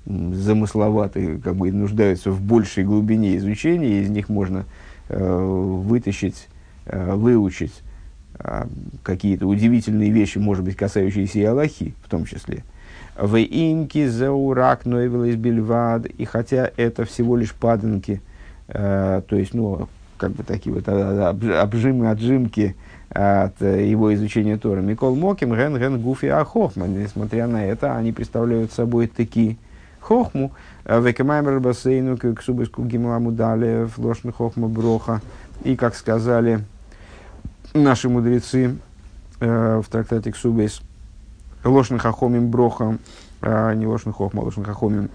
замысловатые, 0.05 1.37
как 1.37 1.55
бы 1.55 1.71
нуждаются 1.71 2.31
в 2.31 2.41
большей 2.41 2.83
глубине 2.83 3.37
изучения, 3.37 4.01
из 4.01 4.09
них 4.09 4.29
можно 4.29 4.65
Э, 4.65 4.92
вытащить, 5.17 6.47
э, 6.85 7.13
выучить 7.13 7.81
э, 8.39 8.65
какие-то 9.03 9.47
удивительные 9.47 10.11
вещи, 10.11 10.37
может 10.37 10.63
быть, 10.63 10.75
касающиеся 10.75 11.39
и 11.39 11.43
Аллахи 11.43 11.93
в 12.03 12.09
том 12.09 12.25
числе. 12.25 12.63
В 13.17 13.37
имки 13.37 14.07
заурак 14.07 14.85
нойвелес 14.85 15.35
бельвад, 15.35 16.05
и 16.05 16.25
хотя 16.25 16.71
это 16.77 17.05
всего 17.05 17.37
лишь 17.37 17.53
паданки, 17.53 18.21
то 18.67 19.23
есть, 19.29 19.53
ну, 19.53 19.87
как 20.17 20.31
бы 20.31 20.43
такие 20.43 20.73
вот 20.73 20.87
обжимы, 20.87 22.09
отжимки 22.09 22.75
от 23.09 23.61
его 23.61 24.11
изучения 24.15 24.57
Торы. 24.57 24.81
Микол 24.81 25.15
Моким, 25.15 25.53
Ген, 25.53 25.77
Ген, 25.77 26.01
Гуфи, 26.01 26.25
Ахохма. 26.25 26.87
Несмотря 26.87 27.45
на 27.45 27.63
это, 27.63 27.95
они 27.95 28.11
представляют 28.13 28.71
собой 28.71 29.05
такие 29.05 29.57
хохму, 29.99 30.51
векамаймер 30.85 31.59
бассейну, 31.59 32.17
к 32.17 32.41
субыску 32.41 32.83
гимламу 32.83 33.31
дали, 33.31 33.85
в 33.85 33.99
лошный 33.99 34.31
хохма 34.33 34.67
броха. 34.67 35.21
И, 35.63 35.75
как 35.75 35.95
сказали 35.95 36.63
наши 37.73 38.09
мудрецы 38.09 38.75
в 39.39 39.83
трактате 39.89 40.31
Ксубейс, 40.31 40.81
лошный 41.63 41.99
хохомим 41.99 42.49
броха, 42.49 42.97
а 43.41 43.73
не 43.73 43.85
лошный 43.85 44.13
хохма, 44.13 44.41
лошный 44.41 44.65
хохомим, 44.65 45.09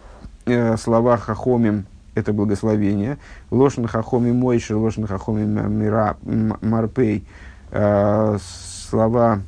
слова 0.76 1.16
хохомим, 1.16 1.86
это 2.14 2.32
благословение. 2.32 3.18
Лошен 3.50 3.86
хахоми 3.86 4.32
мойши, 4.32 4.74
лошен 4.74 5.06
хахоми 5.06 5.44
мира 5.44 6.16
марпей. 6.22 7.26
Слова 7.70 9.40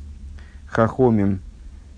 хахомим 0.67 1.41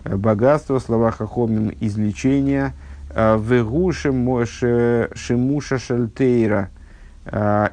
богатство, 0.03 0.79
слова 0.79 1.11
хахомим 1.11 1.71
излечение. 1.79 2.73
Вегушем 3.15 4.45
шимуша 4.45 5.77
шельтейра. 5.77 6.69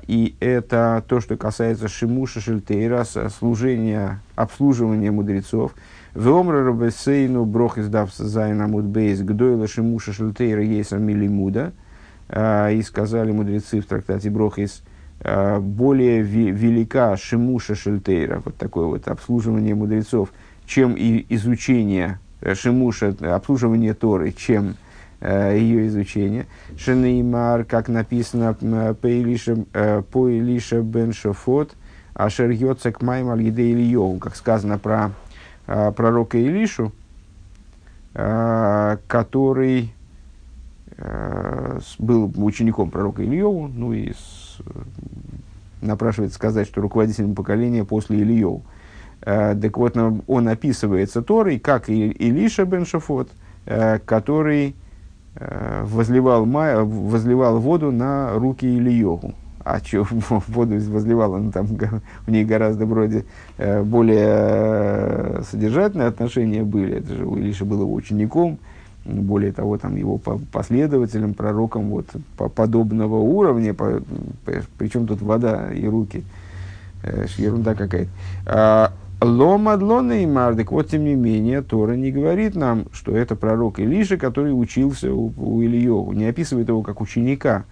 И 0.07 0.37
это 0.39 1.03
то, 1.09 1.21
что 1.21 1.37
касается 1.37 1.89
שימושה 1.89 2.41
של 2.41 2.65
תורה, 2.65 3.05
служения, 3.05 4.21
обслуживания 4.37 5.11
мудрецов. 5.11 5.75
ואמרו 6.15 6.65
רבותינו 6.65 7.45
ברכות 7.45 7.79
דף 7.79 8.13
ז 8.15 8.67
עמוד 8.67 9.10
ב 9.10 9.21
גדולה 9.23 9.67
שימושה 9.67 10.13
של 10.13 10.34
תורה 10.34 10.63
יותר 10.63 10.99
מלימודה. 10.99 11.73
А, 12.29 12.71
и 12.71 12.83
сказали 12.83 13.33
мудрецы 13.33 13.81
в 13.81 13.87
трактате 13.87 14.31
Брохис, 14.31 14.83
более 15.21 16.23
велика 16.23 17.17
שימושה 17.17 17.75
של 17.75 18.00
תורה, 18.00 18.41
вот 18.45 18.57
такое 18.57 18.87
вот 18.87 19.09
обслуживание 19.09 19.75
мудрецов, 19.75 20.31
чем 20.65 20.95
и 20.95 21.27
изучение 21.29 22.21
э, 22.41 22.55
שימושה, 22.55 23.15
обслуживание 23.21 23.93
Торы, 23.93 24.33
чем 24.33 24.71
э, 24.71 24.75
ее 25.23 25.87
изучение. 25.89 26.47
Шенеймар, 26.79 27.65
как 27.65 27.89
написано 27.89 28.55
по 28.55 29.07
Илиша 29.07 30.81
бен 30.83 31.13
Шофот, 31.13 31.73
Ашер 32.15 32.51
Йоцек 32.51 33.03
Майм 33.03 33.31
Альгиде 33.31 33.73
Ильеву, 33.73 34.19
как 34.19 34.37
сказано 34.37 34.79
про 34.79 35.13
а, 35.67 35.93
пророка 35.93 36.39
Илишу, 36.39 36.93
который 38.13 39.93
Э, 41.03 41.79
был 41.99 42.31
учеником 42.37 42.91
пророка 42.91 43.25
Ильеву, 43.25 43.69
ну 43.69 43.95
и 43.95 44.13
с, 44.13 44.59
напрашивается 45.81 46.37
сказать, 46.37 46.67
что 46.67 46.83
руководителем 46.83 47.35
поколения 47.35 47.85
после 47.85 48.19
Ильеву. 48.19 48.63
Э, 49.23 49.57
так 49.61 49.79
вот, 49.79 49.97
он 49.97 50.49
описывается 50.49 51.23
Торой, 51.23 51.59
как 51.59 51.89
и 51.89 52.11
Илиша 52.11 52.67
бен 52.67 52.85
Шафот, 52.85 53.31
э, 53.65 53.99
который 54.01 54.77
возливал, 55.37 56.47
май, 56.47 56.83
возливал 56.83 57.59
воду 57.61 57.91
на 57.91 58.33
руки 58.35 58.67
Ильеву. 58.67 59.35
А 59.65 59.79
что 59.79 60.07
воду 60.49 60.75
возливал, 60.91 61.33
он 61.33 61.53
там 61.53 61.67
в 61.67 62.31
ней 62.31 62.45
гораздо 62.45 62.87
вроде 62.87 63.25
более 63.59 65.43
содержательные 65.45 66.09
отношения 66.09 66.63
были. 66.65 66.97
Это 66.97 67.15
же 67.15 67.27
у 67.27 67.37
Илиша 67.37 67.65
был 67.65 67.83
его 67.83 67.95
учеником, 67.95 68.59
более 69.05 69.53
того, 69.53 69.79
там, 69.79 69.97
его 69.97 70.19
последователем, 70.19 71.35
пророком 71.35 71.89
вот, 71.89 72.07
по 72.37 72.49
подобного 72.49 73.17
уровня, 73.17 73.75
по, 73.75 74.03
причем 74.79 75.07
тут 75.07 75.23
вода 75.23 75.73
и 75.73 75.87
руки, 75.87 76.25
э, 77.03 77.27
ерунда 77.37 77.75
какая-то. 77.75 78.93
А, 79.21 79.27
Лома 79.27 79.77
длона 79.77 80.23
и 80.23 80.27
мардик, 80.27 80.73
вот 80.73 80.89
тем 80.89 81.05
не 81.05 81.15
менее, 81.15 81.63
Тора 81.63 81.93
не 81.93 82.11
говорит 82.11 82.55
нам, 82.55 82.87
что 82.93 83.17
это 83.17 83.37
пророк 83.37 83.79
Илиша, 83.79 84.17
который 84.17 84.51
учился 84.51 85.13
у, 85.13 85.33
у 85.37 85.63
Ильеву, 85.63 86.13
не 86.13 86.27
описывает 86.27 86.69
его 86.69 86.83
как 86.83 87.01
ученика. 87.01 87.65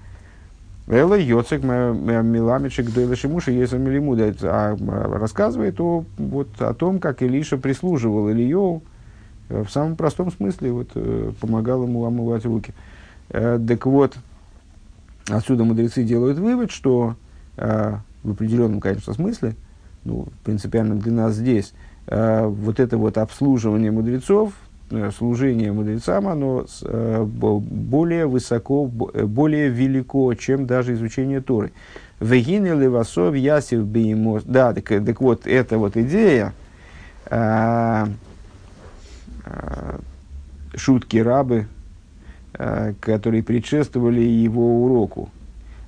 Эла 0.86 1.18
Йоцек 1.18 1.62
Миламичек 1.62 2.92
Дойла 2.92 3.16
Шимуша 3.16 3.50
Есамилимуда, 3.50 4.34
а 4.42 4.76
рассказывает 5.18 5.80
о, 5.80 6.04
вот, 6.16 6.48
о 6.60 6.72
том, 6.72 6.98
как 6.98 7.22
Илиша 7.22 7.58
прислуживал 7.58 8.30
Ильеву, 8.30 8.82
Э, 9.48 9.62
в 9.62 9.70
самом 9.70 9.96
простом 9.96 10.30
смысле 10.30 10.72
вот, 10.72 10.90
э, 10.94 11.32
помогал 11.40 11.84
ему 11.84 12.04
омывать 12.04 12.44
руки. 12.44 12.72
Э, 13.30 13.58
так 13.66 13.86
вот, 13.86 14.16
отсюда 15.28 15.64
мудрецы 15.64 16.04
делают 16.04 16.38
вывод, 16.38 16.70
что 16.70 17.16
в 17.56 18.30
определенном, 18.30 18.78
конечно, 18.78 19.12
смысле, 19.12 19.56
ну, 20.08 20.26
принципиально 20.44 20.96
для 20.96 21.12
нас 21.12 21.34
здесь, 21.34 21.72
вот 22.06 22.80
это 22.80 22.96
вот 22.96 23.18
обслуживание 23.18 23.90
мудрецов, 23.90 24.52
служение 25.16 25.72
мудрецам, 25.72 26.26
оно 26.26 26.66
более 26.90 28.26
высоко, 28.26 28.86
более 28.86 29.68
велико, 29.68 30.32
чем 30.34 30.66
даже 30.66 30.94
изучение 30.94 31.40
Торы. 31.42 31.72
Вегины 32.20 32.68
левасов 32.68 33.34
ясив 33.34 33.84
беймос. 33.84 34.44
Да, 34.44 34.72
так, 34.72 34.88
так 34.88 35.20
вот, 35.20 35.46
эта 35.46 35.76
вот 35.76 35.96
идея, 35.96 36.54
Э, 39.48 39.98
шутки 40.74 41.16
рабы, 41.16 41.66
э, 42.54 42.94
которые 43.00 43.42
предшествовали 43.42 44.20
его 44.20 44.84
уроку. 44.84 45.30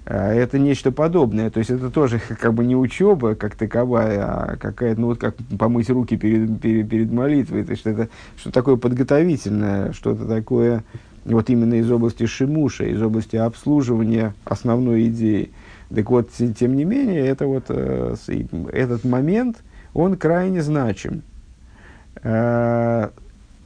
Э, 0.07 0.33
это 0.33 0.59
нечто 0.59 0.93
подобное, 0.93 1.51
то 1.51 1.59
есть 1.59 1.71
это 1.71 1.91
тоже 1.91 2.21
как 2.41 2.55
бы 2.55 2.65
не 2.65 2.77
учеба 2.77 3.35
как 3.35 3.55
таковая, 3.55 4.25
а 4.25 4.57
какая-то, 4.57 5.01
ну 5.01 5.09
вот 5.09 5.19
как 5.19 5.37
помыть 5.59 5.91
руки 5.91 6.17
перед, 6.17 6.61
перед, 6.61 6.89
перед 6.89 7.13
молитвой, 7.13 7.65
то 7.65 7.73
есть 7.73 7.87
это 7.87 8.09
что 8.37 8.51
такое 8.51 8.77
подготовительное, 8.77 9.93
что-то 9.93 10.27
такое 10.27 10.85
вот 11.25 11.51
именно 11.51 11.75
из 11.75 11.91
области 11.91 12.27
шимуша, 12.27 12.85
из 12.85 13.01
области 13.03 13.37
обслуживания 13.37 14.35
основной 14.45 15.07
идеи. 15.09 15.51
Так 15.95 16.09
вот, 16.09 16.31
тем 16.33 16.77
не 16.77 16.85
менее, 16.85 17.27
это 17.27 17.47
вот, 17.47 17.69
этот 17.69 19.05
момент, 19.05 19.59
он 19.93 20.17
крайне 20.17 20.63
значим. 20.63 21.23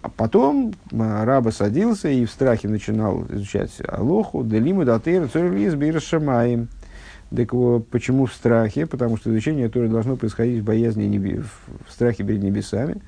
А 0.05 0.11
потом 0.11 0.75
раба 0.93 1.51
садился 1.51 2.11
и 2.11 2.27
в 2.27 2.31
страхе 2.31 2.69
начинал 2.69 3.25
изучать 3.31 3.71
Алоху, 3.89 4.45
Делиму, 4.45 4.85
Датейр, 4.85 5.31
Цорилис, 5.31 5.77
Биршамаем. 5.77 6.69
Так 7.35 7.49
почему 7.91 8.27
в 8.27 8.35
страхе? 8.35 8.85
Потому 8.85 9.17
что 9.17 9.31
изучение 9.31 9.71
Торы 9.71 9.89
должно 9.89 10.17
происходить 10.17 10.61
в 10.61 10.65
боязни, 10.65 11.05
неби, 11.05 11.41
в 11.89 11.91
страхе 11.91 12.23
перед 12.23 12.43
небесами. 12.43 13.01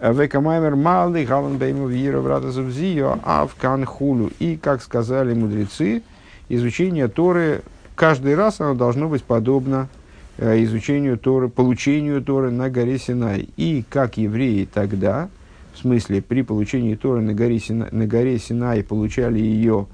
Векамаймер 0.00 0.76
малый 0.76 1.26
галан 1.26 1.58
бейму 1.58 1.88
вира 1.88 2.22
брата 2.22 2.50
зубзио 2.52 3.18
а 3.22 3.46
в 3.46 3.54
канхулю. 3.56 4.32
И, 4.38 4.56
как 4.56 4.80
сказали 4.80 5.34
мудрецы, 5.34 6.02
изучение 6.48 7.08
Торы, 7.08 7.60
каждый 7.94 8.34
раз 8.34 8.62
оно 8.62 8.72
должно 8.72 9.10
быть 9.10 9.24
подобно 9.24 9.90
э, 10.38 10.64
изучению 10.64 11.18
Торы, 11.18 11.50
получению 11.50 12.22
Торы 12.22 12.50
на 12.50 12.70
горе 12.70 12.98
Синай. 12.98 13.50
И 13.58 13.84
как 13.90 14.16
евреи 14.16 14.64
тогда, 14.64 15.28
в 15.72 15.78
смысле, 15.78 16.22
при 16.22 16.42
получении 16.42 16.94
Торы 16.94 17.20
на 17.20 17.34
горе, 17.34 17.58
Сина, 17.58 17.88
на 17.90 18.06
горе 18.06 18.38
Синай 18.38 18.82
получали 18.82 19.38
ее 19.38 19.86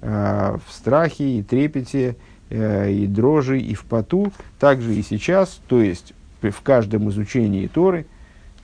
э, 0.00 0.56
в 0.66 0.72
страхе 0.72 1.38
и 1.38 1.42
трепете, 1.42 2.16
э, 2.50 2.90
и 2.90 3.06
дрожи, 3.06 3.58
и 3.58 3.74
в 3.74 3.84
поту, 3.84 4.32
также 4.58 4.94
и 4.94 5.02
сейчас, 5.02 5.60
то 5.68 5.80
есть 5.80 6.14
в 6.40 6.60
каждом 6.62 7.08
изучении 7.10 7.66
Торы 7.66 8.06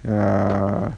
э, 0.03 0.90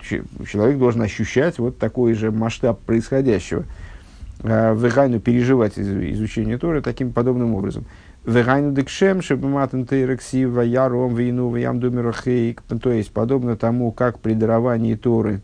человек 0.00 0.78
должен 0.78 1.02
ощущать 1.02 1.58
вот 1.58 1.78
такой 1.78 2.14
же 2.14 2.30
масштаб 2.30 2.80
происходящего, 2.80 3.64
э, 4.42 4.72
в 4.72 5.20
переживать 5.20 5.78
изучение 5.78 6.58
Торы 6.58 6.82
таким 6.82 7.12
подобным 7.12 7.54
образом. 7.54 7.84
Вегайну 8.28 8.72
декшем, 8.72 9.22
шебематен 9.22 9.86
тейрекси, 9.86 10.44
ваяром, 10.44 11.14
вейну, 11.14 11.48
ваям 11.48 11.80
думерахейк. 11.80 12.60
То 12.82 12.92
есть, 12.92 13.10
подобно 13.10 13.56
тому, 13.56 13.90
как 13.90 14.18
при 14.18 14.34
даровании 14.34 14.96
Торы 14.96 15.40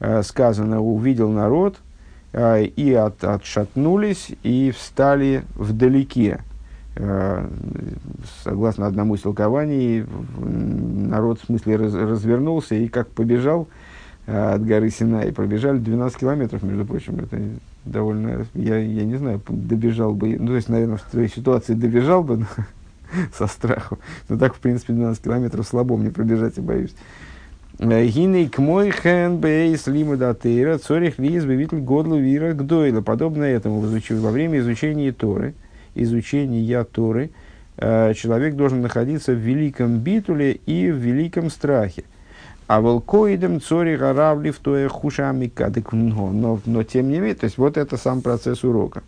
э, 0.00 0.22
сказано, 0.22 0.82
увидел 0.82 1.30
народ, 1.30 1.78
э, 2.34 2.64
и 2.64 2.92
от, 2.92 3.24
отшатнулись, 3.24 4.32
и 4.42 4.74
встали 4.76 5.44
вдалеке. 5.54 6.40
Э, 6.96 7.48
согласно 8.44 8.86
одному 8.86 9.14
из 9.14 9.22
толкований, 9.22 10.04
народ 10.36 11.40
в 11.40 11.46
смысле 11.46 11.76
раз, 11.76 11.94
развернулся 11.94 12.74
и 12.74 12.88
как 12.88 13.08
побежал 13.08 13.68
от 14.26 14.66
горы 14.66 14.90
Синай, 14.90 15.32
пробежали 15.32 15.78
12 15.78 16.18
километров, 16.18 16.62
между 16.62 16.84
прочим, 16.84 17.20
это 17.20 17.40
довольно, 17.86 18.46
я, 18.54 18.76
я 18.78 19.04
не 19.04 19.16
знаю, 19.16 19.40
добежал 19.48 20.12
бы, 20.12 20.36
ну, 20.38 20.48
то 20.48 20.56
есть, 20.56 20.68
наверное, 20.68 20.98
в 20.98 21.02
твоей 21.02 21.28
ситуации 21.28 21.74
добежал 21.74 22.22
бы 22.22 22.38
но, 22.38 22.46
со 23.36 23.46
страху, 23.46 23.98
но 24.28 24.36
так, 24.36 24.54
в 24.54 24.58
принципе, 24.58 24.92
12 24.92 25.22
километров 25.22 25.66
слабо 25.66 25.96
мне 25.96 26.10
пробежать, 26.10 26.56
я 26.56 26.62
боюсь. 26.62 26.94
Гиней 27.78 28.48
к 28.48 28.58
мой 28.58 28.90
хэн 28.90 29.36
бейс 29.36 29.86
лима 29.86 30.16
датейра, 30.16 30.78
цорих 30.78 31.18
лиз 31.18 31.44
бевитль 31.44 31.76
годлу 31.76 32.16
вира 32.16 32.54
гдойла. 32.54 33.02
Подобно 33.02 33.44
этому 33.44 33.80
во 33.80 34.30
время 34.30 34.60
изучения 34.60 35.12
Торы, 35.12 35.54
изучения 35.94 36.84
Торы, 36.84 37.30
э, 37.76 38.14
человек 38.14 38.56
должен 38.56 38.80
находиться 38.80 39.32
в 39.32 39.36
великом 39.36 39.98
битуле 39.98 40.52
и 40.52 40.90
в 40.90 40.96
великом 40.96 41.50
страхе. 41.50 42.04
А 42.66 42.80
волкоидем 42.80 43.60
цори 43.60 43.96
гаравли 43.96 44.50
в 44.50 44.58
тое 44.58 44.88
хушамика. 44.88 45.72
Но, 45.92 46.60
но 46.64 46.82
тем 46.82 47.08
не 47.08 47.18
менее, 47.18 47.34
то 47.34 47.44
есть 47.44 47.58
вот 47.58 47.76
это 47.76 47.96
сам 47.96 48.22
процесс 48.22 48.64
урока. 48.64 49.02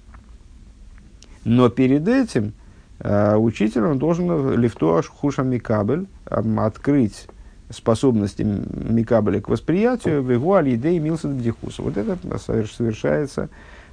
Но 1.44 1.68
перед 1.68 2.06
этим 2.06 2.52
э, 3.00 3.36
учитель 3.36 3.84
он 3.84 3.98
должен 3.98 4.58
лифтуаш 4.58 5.08
хуша 5.08 5.42
микабель 5.42 6.06
открыть 6.26 7.26
способности 7.70 8.42
микабеля 8.42 9.40
к 9.40 9.48
восприятию 9.48 10.22
в 10.22 10.30
его 10.30 10.54
алидей 10.54 10.98
милсад 10.98 11.32
бдихуса. 11.32 11.82
Вот 11.82 11.96
это 11.96 12.16
совершается 12.38 13.48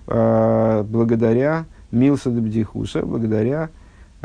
э, 0.07 0.83
благодаря 0.87 1.65
милсад 1.91 2.33
бдихуса, 2.33 3.01
благодаря 3.03 3.69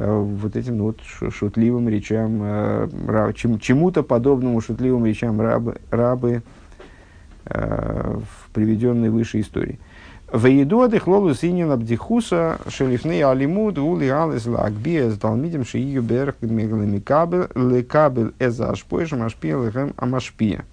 вот 0.07 0.57
этим 0.57 0.78
ну, 0.78 0.84
вот 0.84 1.32
шутливым 1.32 1.88
речам, 1.88 2.40
э, 2.42 3.32
чем, 3.36 3.59
чему-то 3.59 4.03
подобному 4.03 4.61
шутливым 4.61 5.05
речам 5.05 5.40
рабы, 5.40 5.76
рабы 5.90 6.42
э, 7.44 8.18
в 8.18 8.51
приведенной 8.53 9.11
выше 9.11 9.40
истории. 9.40 9.78
Ваидуады 10.32 11.01
хлолу 11.01 11.34
синин 11.34 11.72
абдихуса 11.72 12.59
шелифней 12.68 13.24
алимуд 13.24 13.78
ули 13.78 14.07
алис 14.07 14.46
лагби 14.46 15.11
с 15.11 15.18
талмидем 15.18 15.64
шиию 15.64 16.03
берх 16.03 16.36
лекабель 16.40 17.48
лекабель 17.57 18.32
эза 18.38 18.70
ашпоиш 18.70 19.11
машпия 19.12 19.61
лехем 19.61 19.92
амашпия. 19.96 20.64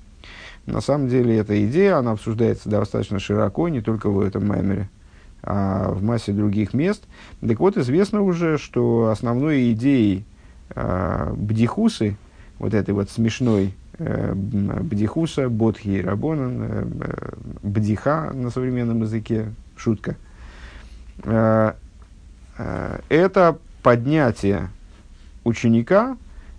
На 0.68 0.82
самом 0.82 1.08
деле 1.08 1.38
эта 1.38 1.66
идея, 1.66 1.98
она 1.98 2.12
обсуждается 2.12 2.70
достаточно 2.70 3.20
широко, 3.20 3.68
не 3.70 3.82
только 3.82 4.10
в 4.10 4.20
этом 4.20 4.48
маймере, 4.48 4.90
а 5.44 5.92
в 5.92 6.04
массе 6.04 6.32
других 6.32 6.74
мест. 6.74 7.04
Так 7.46 7.60
вот, 7.60 7.78
известно 7.78 8.22
уже, 8.22 8.58
что 8.58 9.10
основной 9.10 9.72
идеей 9.72 10.26
э, 10.76 11.34
бдихусы, 11.36 12.18
вот 12.60 12.74
этой 12.74 12.94
вот 12.94 13.10
смешной 13.10 13.74
Э, 14.00 14.34
бдихуса, 14.36 15.50
бодхи 15.50 15.88
и 15.88 16.02
рабонан, 16.02 16.62
э, 16.62 16.86
э, 17.02 17.34
бдиха 17.64 18.32
на 18.32 18.52
современном 18.52 19.02
языке, 19.02 19.54
шутка. 19.76 20.16
Это 23.10 23.58
поднятие 23.82 24.70
ученика 25.44 26.18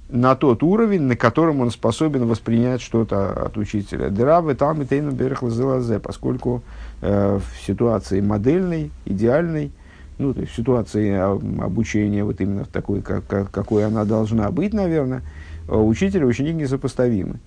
на 0.09 0.35
тот 0.35 0.63
уровень, 0.65 1.03
на 1.03 1.17
котором 1.17 1.61
он 1.61 1.71
способен 1.71 2.27
воспринять 2.27 2.81
что-то 2.81 3.47
от 3.47 3.57
учителя. 3.57 4.09
Дыравы 4.09 4.55
там 4.55 4.83
и 4.83 4.87
тейну 4.87 5.13
берехлазелазе, 5.13 6.01
поскольку 6.01 6.63
в 7.01 7.43
ситуации 7.65 8.21
модельной, 8.21 8.91
идеальной, 9.05 9.71
ну, 10.19 10.35
то 10.35 10.41
есть 10.41 10.53
в 10.53 10.57
ситуации 10.57 11.15
обучения 11.63 12.25
вот 12.25 12.41
именно 12.41 12.65
в 12.65 12.69
такой, 12.69 13.03
как, 13.03 13.25
какой 13.51 13.87
она 13.87 14.05
должна 14.05 14.51
быть, 14.51 14.75
наверное, 14.75 15.23
учитель 15.69 16.23
и 16.23 16.25
ученик 16.25 16.57
несопоставимы. 16.57 17.39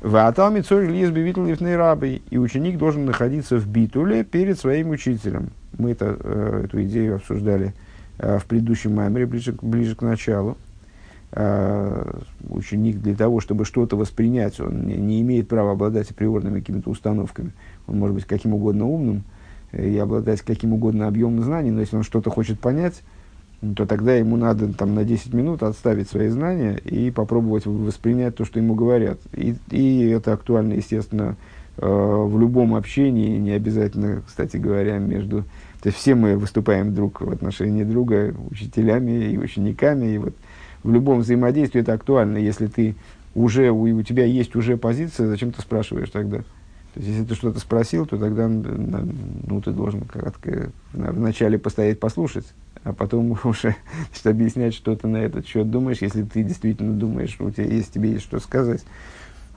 В 0.00 0.16
Аталме 0.16 0.62
цорь 0.62 0.86
лиес 0.86 1.10
бивитл 1.10 1.44
рабы, 1.76 2.22
и 2.30 2.38
ученик 2.38 2.78
должен 2.78 3.04
находиться 3.04 3.58
в 3.58 3.68
битуле 3.68 4.24
перед 4.24 4.58
своим 4.58 4.90
учителем. 4.90 5.50
Мы 5.76 5.90
это, 5.90 6.16
э, 6.18 6.62
эту 6.64 6.82
идею 6.84 7.16
обсуждали 7.16 7.74
э, 8.16 8.38
в 8.38 8.46
предыдущем 8.46 8.94
маймере, 8.94 9.26
ближе, 9.26 9.54
ближе 9.60 9.94
к 9.94 10.00
началу. 10.00 10.56
Э, 11.32 12.12
ученик 12.48 13.00
для 13.00 13.14
того, 13.14 13.40
чтобы 13.40 13.66
что-то 13.66 13.96
воспринять, 13.96 14.58
он 14.58 14.86
не 14.86 15.20
имеет 15.20 15.48
права 15.48 15.72
обладать 15.72 16.10
априорными 16.10 16.60
какими-то 16.60 16.88
установками. 16.88 17.52
Он 17.86 17.98
может 17.98 18.14
быть 18.14 18.24
каким 18.24 18.54
угодно 18.54 18.86
умным 18.86 19.24
и 19.72 19.96
обладать 19.98 20.42
каким 20.42 20.72
угодно 20.72 21.06
объемом 21.06 21.42
знаний, 21.42 21.70
но 21.70 21.80
если 21.80 21.96
он 21.96 22.02
что-то 22.02 22.30
хочет 22.30 22.60
понять, 22.60 23.02
то 23.76 23.84
тогда 23.84 24.14
ему 24.14 24.36
надо 24.36 24.72
там, 24.72 24.94
на 24.94 25.04
10 25.04 25.34
минут 25.34 25.62
отставить 25.62 26.08
свои 26.08 26.28
знания 26.28 26.78
и 26.78 27.10
попробовать 27.10 27.66
воспринять 27.66 28.36
то, 28.36 28.44
что 28.44 28.58
ему 28.58 28.74
говорят. 28.74 29.18
И, 29.34 29.54
и 29.70 30.08
это 30.08 30.32
актуально, 30.32 30.74
естественно, 30.74 31.36
э, 31.76 31.86
в 31.86 32.40
любом 32.40 32.74
общении, 32.74 33.36
не 33.36 33.50
обязательно, 33.50 34.22
кстати 34.26 34.56
говоря, 34.56 34.98
между... 34.98 35.44
То 35.82 35.88
есть 35.88 35.98
все 35.98 36.14
мы 36.14 36.36
выступаем 36.36 36.94
друг 36.94 37.20
в 37.20 37.30
отношении 37.30 37.84
друга, 37.84 38.34
учителями 38.50 39.30
и 39.30 39.38
учениками, 39.38 40.06
и 40.06 40.18
вот 40.18 40.34
в 40.82 40.90
любом 40.90 41.20
взаимодействии 41.20 41.82
это 41.82 41.92
актуально. 41.92 42.38
Если 42.38 42.66
ты 42.66 42.96
уже, 43.34 43.70
у, 43.70 43.82
у 43.82 44.02
тебя 44.02 44.24
есть 44.24 44.56
уже 44.56 44.78
позиция, 44.78 45.28
зачем 45.28 45.52
ты 45.52 45.60
спрашиваешь 45.60 46.10
тогда? 46.10 46.40
То 46.94 47.00
есть, 47.00 47.08
если 47.10 47.24
ты 47.24 47.34
что-то 47.34 47.60
спросил, 47.60 48.04
то 48.04 48.18
тогда 48.18 48.48
ну, 48.48 49.60
ты 49.60 49.70
должен 49.70 50.02
кратко 50.02 50.70
вначале 50.92 51.58
постоять, 51.58 52.00
послушать, 52.00 52.46
а 52.82 52.92
потом 52.92 53.38
уже 53.44 53.76
значит, 54.08 54.26
объяснять, 54.26 54.74
что 54.74 54.96
ты 54.96 55.06
на 55.06 55.18
этот 55.18 55.46
счет 55.46 55.70
думаешь, 55.70 55.98
если 56.00 56.22
ты 56.22 56.42
действительно 56.42 56.92
думаешь, 56.92 57.36
у 57.38 57.50
тебя 57.50 57.66
есть, 57.66 57.92
тебе 57.92 58.12
есть 58.12 58.24
что 58.24 58.40
сказать. 58.40 58.82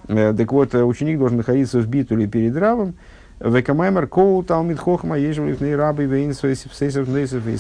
Э, 0.08 0.34
так 0.38 0.52
вот, 0.52 0.76
э, 0.76 0.84
ученик 0.84 1.18
должен 1.18 1.38
находиться 1.38 1.80
в 1.80 1.88
битуле 1.88 2.28
перед 2.28 2.56
равом. 2.56 2.96
Векамаймер 3.40 4.08
коу 4.08 4.44
талмит 4.44 4.80
хохма 4.80 5.18
ежели 5.18 5.54
в 5.54 5.78
рабы 5.78 6.08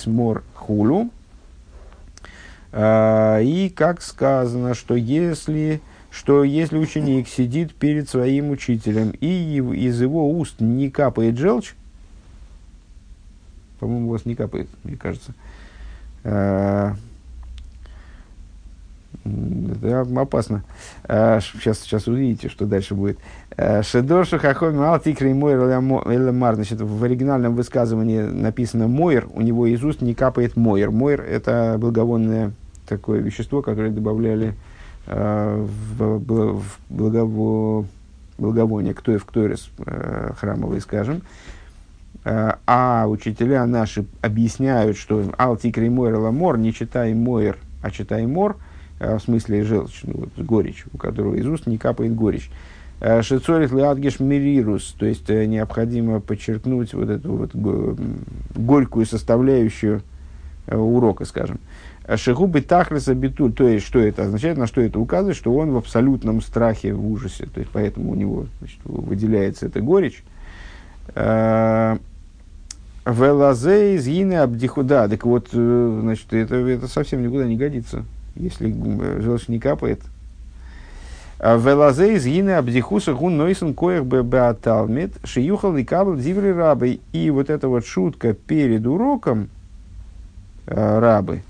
мор 0.05 0.43
хулу. 0.53 1.09
Э, 2.71 3.41
и 3.43 3.69
как 3.69 4.01
сказано, 4.01 4.73
что 4.75 4.95
если, 4.95 5.81
что 6.13 6.43
если 6.43 6.77
ученик 6.77 7.27
сидит 7.27 7.73
перед 7.73 8.07
своим 8.07 8.51
учителем 8.51 9.13
и 9.19 9.57
из 9.57 9.99
его 9.99 10.29
уст 10.29 10.61
не 10.61 10.91
капает 10.91 11.39
желчь, 11.39 11.73
по-моему, 13.79 14.09
у 14.09 14.11
вас 14.11 14.23
не 14.25 14.35
капает, 14.35 14.67
мне 14.83 14.95
кажется, 14.95 15.33
это 16.23 16.95
опасно. 20.15 20.63
Сейчас, 21.07 21.79
сейчас 21.79 22.07
увидите, 22.07 22.47
что 22.47 22.65
дальше 22.65 22.93
будет. 22.93 23.17
שדרשו 23.81 24.37
חכמים 24.37 24.83
אל 24.85 25.01
תקרי 25.01 25.33
מור 25.33 25.59
אלא 25.59 26.07
מר. 26.07 26.55
Значит, 26.55 26.79
в 26.81 27.03
оригинальном 27.03 27.55
высказывании 27.55 28.21
написано 28.21 28.87
מור, 28.87 29.27
у 29.33 29.41
него 29.41 29.65
из 29.65 29.83
уст 29.83 30.01
не 30.01 30.13
капает 30.13 30.55
מור. 30.55 30.91
מור– 30.91 31.21
это 31.27 31.77
благовонное 31.79 32.51
такое 32.87 33.19
вещество, 33.19 33.61
которое 33.61 33.91
добавляли 33.91 34.53
в, 35.05 36.19
в 36.19 36.63
благово, 36.89 37.85
благовоние, 38.37 38.93
кто 38.93 39.17
в 39.17 39.25
קטורת 39.25 39.69
храмовый, 40.37 40.81
скажем. 40.81 41.21
Э, 42.25 42.53
а 42.65 43.05
учителя 43.07 43.65
наши 43.65 44.05
объясняют, 44.21 44.97
что 44.97 45.25
אל 45.37 45.54
תקרי 45.54 45.89
מור 45.89 46.17
אלא 46.17 46.37
מר, 46.37 46.57
не 46.57 46.73
читай 46.73 47.13
מור, 47.13 47.57
а 47.81 47.91
читай 47.91 48.25
מר, 48.25 48.57
э, 48.99 49.17
в 49.17 49.21
смысле 49.21 49.63
желчь, 49.63 50.01
ну, 50.03 50.13
вот, 50.13 50.45
горечь, 50.45 50.85
у 50.93 50.97
которого 50.97 51.35
из 51.35 51.45
уст 51.47 51.67
не 51.67 51.77
капает 51.77 52.15
горечь. 52.15 52.49
Э, 53.01 53.21
Шицорит 53.21 53.71
леадгеш 53.71 54.19
мирирус, 54.21 54.95
то 54.97 55.05
есть 55.05 55.27
необходимо 55.27 56.21
подчеркнуть 56.21 56.93
вот 56.93 57.09
эту 57.09 57.33
вот 57.33 57.51
горькую 58.55 59.05
составляющую 59.05 60.01
урока, 60.67 61.25
скажем. 61.25 61.59
Шигубы 62.15 62.61
тахлиса 62.61 63.13
битуль, 63.15 63.53
то 63.53 63.67
есть 63.67 63.85
что 63.85 63.99
это 63.99 64.23
означает, 64.23 64.57
на 64.57 64.67
что 64.67 64.81
это 64.81 64.99
указывает, 64.99 65.37
что 65.37 65.55
он 65.55 65.71
в 65.71 65.77
абсолютном 65.77 66.41
страхе, 66.41 66.93
в 66.93 67.09
ужасе, 67.09 67.45
то 67.45 67.61
есть 67.61 67.71
поэтому 67.71 68.11
у 68.11 68.15
него 68.15 68.47
значит, 68.59 68.79
выделяется 68.83 69.67
эта 69.67 69.79
горечь. 69.79 70.23
Велазе 73.05 73.95
из 73.95 74.07
Ины 74.07 74.35
Абдиху. 74.35 74.83
Да, 74.83 75.07
так 75.07 75.25
вот, 75.25 75.49
э, 75.51 75.99
значит, 76.01 76.31
это, 76.33 76.55
это 76.55 76.87
совсем 76.87 77.21
никуда 77.21 77.45
не 77.45 77.57
годится, 77.57 78.05
если 78.35 78.73
желчь 79.21 79.47
не 79.49 79.59
капает. 79.59 80.01
А 81.39 81.57
Велазе 81.57 82.15
из 82.15 82.25
Ины 82.25 82.51
Абдихуса 82.51 83.13
гун 83.13 83.35
нойсен 83.35 83.73
коях 83.73 84.05
беаталмит 84.05 85.13
шиюхал 85.25 85.75
и 85.75 85.83
кабл 85.83 86.15
диври 86.15 86.53
рабы. 86.53 87.01
И 87.11 87.29
вот 87.29 87.49
эта 87.49 87.67
вот 87.67 87.85
шутка 87.85 88.33
перед 88.33 88.87
уроком 88.87 89.49
э, 90.67 90.99
рабы, 90.99 91.41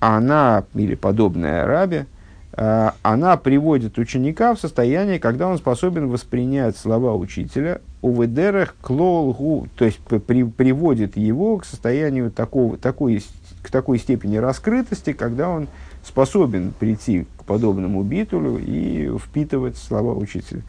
она, 0.00 0.64
или 0.74 0.94
подобная 0.94 1.66
рабе, 1.66 2.06
э, 2.52 2.90
она 3.02 3.36
приводит 3.36 3.98
ученика 3.98 4.54
в 4.54 4.60
состояние, 4.60 5.18
когда 5.18 5.48
он 5.48 5.58
способен 5.58 6.08
воспринять 6.08 6.76
слова 6.76 7.14
учителя 7.14 7.80
уведерах 8.00 8.76
клолгу, 8.80 9.66
то 9.76 9.84
есть 9.84 9.98
при, 9.98 10.44
приводит 10.44 11.16
его 11.16 11.58
к 11.58 11.64
состоянию 11.64 12.30
такого, 12.30 12.76
такой, 12.76 13.24
к 13.62 13.70
такой 13.70 13.98
степени 13.98 14.36
раскрытости, 14.36 15.12
когда 15.12 15.48
он 15.48 15.68
способен 16.04 16.72
прийти 16.78 17.26
к 17.38 17.44
подобному 17.44 18.02
битулю 18.02 18.58
и 18.58 19.10
впитывать 19.18 19.76
слова 19.76 20.14
учителя. 20.14 20.62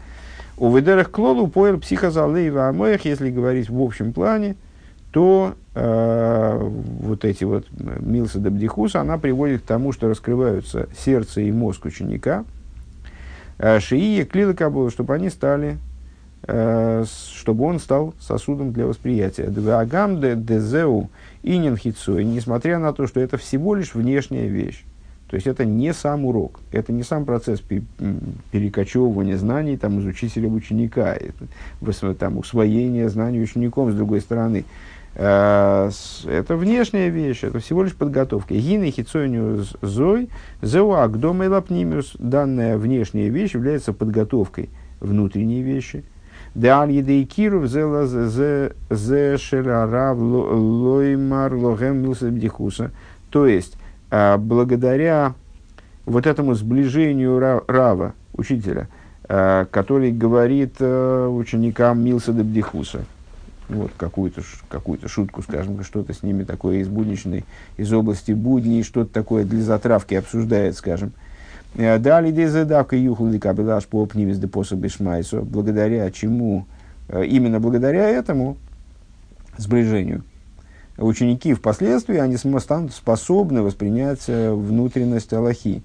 У 0.58 0.76
ведерах 0.76 1.12
клолу 1.12 1.48
поэр 1.48 1.78
психозалеева 1.78 2.68
амоях, 2.68 3.06
если 3.06 3.30
говорить 3.30 3.70
в 3.70 3.82
общем 3.82 4.12
плане, 4.12 4.56
то 5.12 5.55
э, 5.74 6.60
вот 6.62 7.26
эти 7.26 7.43
вот 7.43 7.66
милса 7.99 8.39
дабдихуса, 8.39 9.01
она 9.01 9.18
приводит 9.18 9.62
к 9.62 9.66
тому, 9.66 9.91
что 9.91 10.07
раскрываются 10.07 10.88
сердце 10.97 11.41
и 11.41 11.51
мозг 11.51 11.86
ученика, 11.86 12.45
э, 13.57 13.80
шии 13.80 14.24
клила 14.24 14.53
кабула, 14.53 14.91
чтобы 14.91 15.16
они 15.16 15.30
стали 15.30 15.78
э, 16.43 17.05
чтобы 17.36 17.66
он 17.66 17.80
стал 17.80 18.14
сосудом 18.20 18.72
для 18.72 18.86
восприятия. 18.86 19.47
Двагам 19.47 20.22
де 20.22 20.36
дезеу 20.36 21.10
инин 21.43 21.78
хитсой, 21.78 22.24
несмотря 22.24 22.80
на 22.80 22.93
то, 22.93 23.07
что 23.07 23.20
это 23.20 23.38
всего 23.38 23.76
лишь 23.76 23.95
внешняя 23.95 24.47
вещь. 24.47 24.84
То 25.30 25.36
есть 25.36 25.45
это 25.45 25.64
не 25.64 25.93
сам 25.93 26.26
урок, 26.26 26.60
это 26.72 26.91
не 26.91 27.03
сам 27.03 27.24
процесс 27.24 27.62
перекочевывания 28.51 29.38
знаний 29.38 29.78
там, 29.78 29.99
из 29.99 30.05
учителя 30.05 30.49
в 30.49 30.55
ученика, 30.55 31.14
это, 31.14 32.14
там, 32.16 32.39
усвоение 32.39 33.10
знаний 33.10 33.39
учеником 33.39 33.91
с 33.91 33.95
другой 33.95 34.22
стороны. 34.22 34.66
Э, 35.22 35.89
это 36.28 36.55
внешняя 36.55 37.09
вещь, 37.09 37.43
это 37.43 37.59
всего 37.59 37.84
лишь 37.84 37.93
подготовка. 37.93 38.53
Гины 38.53 38.89
хитсонию 38.89 39.65
зой, 39.82 40.30
зеуак 40.61 41.20
дома 41.20 41.43
и 41.43 41.47
лапнимиус. 41.49 42.13
Данная 42.20 42.78
внешняя 42.78 43.28
вещь 43.28 43.53
является 43.53 43.91
подготовкой 43.91 44.70
внутренней 45.01 45.61
вещи. 45.61 46.05
Деаль 46.55 46.93
едей 46.93 47.26
киров 47.26 47.67
зела 47.67 48.07
зе 48.07 49.38
шерарав 49.38 50.17
лоймар 50.17 51.53
логем 51.53 51.97
милса 51.97 52.91
То 53.30 53.45
есть, 53.45 53.76
э, 54.11 54.38
благодаря 54.38 55.34
вот 56.05 56.28
этому 56.28 56.53
сближению 56.53 57.39
Рава, 57.67 58.13
учителя, 58.38 58.88
э, 59.28 59.65
который 59.70 60.13
говорит 60.13 60.80
ученикам 60.80 62.05
Милса 62.05 62.32
де 62.32 62.41
Бдихуса, 62.41 63.01
вот, 63.70 63.91
какую-то, 63.95 64.41
какую-то 64.67 65.07
шутку, 65.07 65.41
скажем, 65.41 65.84
что-то 65.84 66.13
с 66.13 66.24
ними 66.24 66.43
такое 66.43 66.78
из 66.78 66.88
будничной, 66.88 67.45
из 67.78 67.93
области 67.93 68.32
будней, 68.32 68.84
что-то 68.84 69.13
такое 69.13 69.45
для 69.45 69.61
затравки 69.61 70.15
обсуждает, 70.15 70.76
скажем. 70.76 71.13
Э, 71.76 71.99
Дали 71.99 72.32
дезадавка 72.32 72.95
юхлы 72.95 73.39
кабелаш 73.39 73.86
по 73.86 74.05
пнивис 74.05 74.39
депоса 74.39 74.76
бешмайсо, 74.76 75.41
благодаря 75.41 76.09
чему, 76.11 76.65
э, 77.07 77.26
именно 77.26 77.59
благодаря 77.59 78.09
этому 78.09 78.57
сближению, 79.57 80.24
ученики 81.00 81.54
впоследствии 81.54 82.18
они 82.18 82.38
станут 82.38 82.93
способны 82.93 83.62
воспринять 83.62 84.24
э, 84.28 84.52
внутренность 84.52 85.34
Аллахи. 85.34 85.84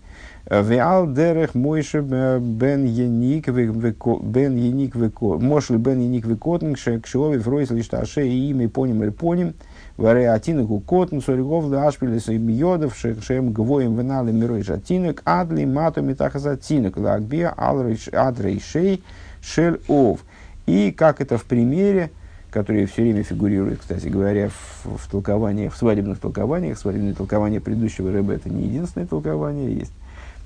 Веал 0.51 1.11
дерех 1.11 1.55
Мойше 1.55 2.01
бен 2.01 2.85
Еник 2.85 3.49
бен 3.49 4.57
Еник 4.57 4.95
Мошель 4.95 5.79
бен 5.79 6.01
Еник 6.01 6.27
векотнг 6.27 6.77
кшилови 6.77 7.39
фройс 7.39 7.71
лишь 7.71 7.89
таше 7.89 8.29
и 8.29 8.51
имя 8.51 8.69
поним 8.69 9.03
или 9.03 9.11
поним 9.11 9.55
варе 9.97 10.29
атинок 10.29 10.71
у 10.71 10.81
котн 10.81 11.21
соригов 11.21 11.71
да 11.71 11.87
ашпилес 11.87 12.29
и 12.29 12.37
миодов 12.37 12.95
шем 12.97 13.53
гвоем 13.53 13.97
венали 13.97 14.33
мирой 14.33 14.62
жатинок 14.62 15.23
адли 15.25 15.65
мату 15.65 16.03
метахаза 16.03 16.57
тинок 16.57 16.97
лагбия 16.97 17.49
адрейшей 17.49 19.03
шель 19.41 19.81
ов. 19.89 20.21
И 20.67 20.93
как 20.93 21.21
это 21.21 21.39
в 21.39 21.45
примере, 21.45 22.11
который 22.55 22.87
все 22.87 23.03
время 23.03 23.25
фигурирует, 23.25 23.81
кстати 23.81 24.07
говоря, 24.07 24.49
в, 24.49 24.97
в 24.97 25.11
толкованиях, 25.11 25.75
в 25.75 25.77
свадебных 25.77 26.21
толкованиях. 26.21 26.79
Свадебное 26.79 27.13
толкование 27.13 27.61
предыдущего 27.61 28.13
рэба 28.13 28.35
это 28.35 28.49
не 28.49 28.69
единственное 28.69 29.09
толкование, 29.09 29.75
есть 29.75 29.93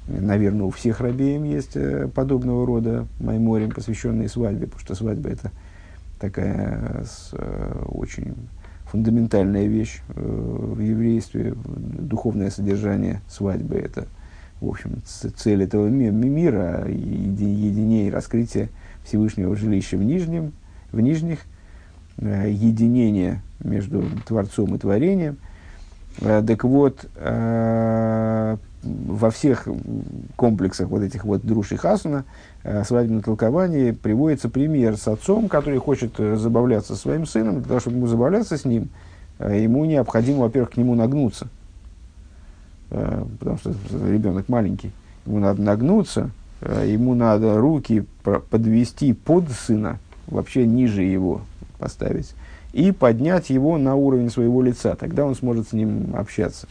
Наверное, 0.08 0.64
у 0.64 0.70
всех 0.70 1.00
рабеем 1.00 1.44
есть 1.44 1.76
э, 1.76 2.08
подобного 2.08 2.66
рода 2.66 3.06
майморим, 3.20 3.70
посвященные 3.70 4.30
свадьбе, 4.30 4.64
потому 4.64 4.80
что 4.80 4.94
свадьба 4.94 5.28
это 5.28 5.50
такая 6.18 7.04
с, 7.04 7.28
э, 7.32 7.82
очень 7.88 8.34
фундаментальная 8.86 9.66
вещь 9.66 10.00
э, 10.08 10.12
в 10.18 10.80
еврействе, 10.80 11.54
духовное 11.66 12.48
содержание 12.48 13.20
свадьбы 13.28 13.74
это, 13.74 14.06
в 14.62 14.68
общем, 14.68 15.02
цель 15.04 15.62
этого 15.62 15.88
ми- 15.88 16.08
мира, 16.08 16.86
единение 16.88 18.08
и 18.08 18.10
раскрытие 18.10 18.70
Всевышнего 19.04 19.54
жилища 19.56 19.98
в 19.98 20.02
нижнем, 20.02 20.52
в 20.90 21.00
нижних, 21.00 21.40
единение 22.20 23.42
между 23.60 24.04
Творцом 24.26 24.74
и 24.74 24.78
Творением. 24.78 25.38
Так 26.20 26.64
вот, 26.64 27.06
во 28.82 29.30
всех 29.30 29.68
комплексах 30.36 30.88
вот 30.88 31.02
этих 31.02 31.24
вот 31.24 31.42
друж 31.44 31.72
и 31.72 31.76
хасуна, 31.76 32.24
э, 32.62 32.84
свадебном 32.84 33.22
толковании, 33.22 33.90
приводится 33.90 34.48
пример 34.48 34.96
с 34.96 35.08
отцом, 35.08 35.48
который 35.48 35.78
хочет 35.78 36.18
э, 36.18 36.36
забавляться 36.36 36.94
со 36.94 37.00
своим 37.00 37.26
сыном. 37.26 37.56
Для 37.56 37.68
того, 37.68 37.80
чтобы 37.80 37.96
ему 37.96 38.06
забавляться 38.06 38.56
с 38.56 38.64
ним, 38.64 38.88
э, 39.38 39.62
ему 39.62 39.84
необходимо, 39.84 40.40
во-первых, 40.40 40.70
к 40.70 40.76
нему 40.76 40.94
нагнуться. 40.94 41.48
Э, 42.90 43.24
потому 43.38 43.58
что 43.58 43.74
ребенок 43.92 44.48
маленький. 44.48 44.92
Ему 45.26 45.40
надо 45.40 45.60
нагнуться, 45.60 46.30
э, 46.60 46.86
ему 46.88 47.14
надо 47.14 47.58
руки 47.58 48.04
подвести 48.22 49.12
под 49.12 49.50
сына, 49.50 49.98
вообще 50.28 50.66
ниже 50.66 51.02
его 51.02 51.42
поставить, 51.78 52.34
и 52.72 52.92
поднять 52.92 53.50
его 53.50 53.78
на 53.78 53.94
уровень 53.94 54.30
своего 54.30 54.62
лица. 54.62 54.94
Тогда 54.96 55.24
он 55.24 55.34
сможет 55.34 55.68
с 55.68 55.72
ним 55.72 56.14
общаться. 56.16 56.66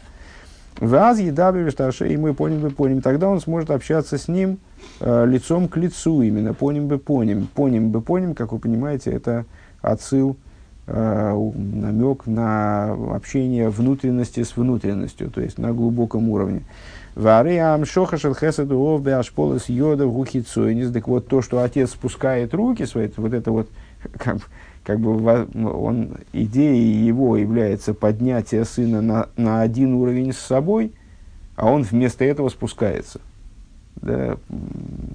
Ваз 0.80 1.20
едабли 1.20 1.70
шташе, 1.70 2.08
и 2.10 2.18
мы 2.18 2.34
поним 2.34 2.60
бы 2.60 2.70
поним. 2.70 3.02
Тогда 3.02 3.30
он 3.30 3.40
сможет 3.42 3.72
общаться 3.72 4.18
с 4.18 4.28
ним 4.28 4.60
э, 5.00 5.26
лицом 5.26 5.68
к 5.68 5.78
лицу, 5.78 6.22
именно 6.22 6.54
поним 6.54 6.88
бы 6.88 7.00
поним. 7.00 7.48
Поним 7.54 7.90
бы 7.90 8.02
поним, 8.02 8.36
как 8.36 8.52
вы 8.52 8.60
понимаете, 8.60 9.12
это 9.12 9.46
отсыл, 9.82 10.38
э, 10.86 11.52
намек 11.56 12.28
на 12.28 12.92
общение 13.16 13.70
внутренности 13.70 14.44
с 14.44 14.56
внутренностью, 14.56 15.32
то 15.32 15.42
есть 15.42 15.58
на 15.58 15.74
глубоком 15.74 16.30
уровне. 16.30 16.62
Вариам 17.16 17.84
шохашел 17.84 18.36
хесаду 18.36 18.80
овбе 18.80 19.16
ашполос 19.16 19.70
йода 19.70 20.06
гухицойнис. 20.06 20.92
Так 20.92 21.08
вот, 21.08 21.28
то, 21.28 21.42
что 21.42 21.64
отец 21.64 21.90
спускает 21.92 22.54
руки 22.54 22.86
свои, 22.86 23.10
вот 23.18 23.34
это 23.34 23.52
вот, 23.52 23.68
как, 24.20 24.38
как 24.88 25.02
бы 25.02 25.46
он, 25.70 26.12
идеей 26.32 27.06
его 27.06 27.36
является 27.36 27.94
поднятие 27.94 28.64
сына 28.64 29.02
на, 29.02 29.28
на 29.36 29.62
один 29.62 29.96
уровень 29.96 30.32
с 30.32 30.38
собой, 30.38 30.94
а 31.58 31.70
он 31.70 31.84
вместо 31.84 32.24
этого 32.24 32.48
спускается. 32.48 33.20
Да, 33.98 34.38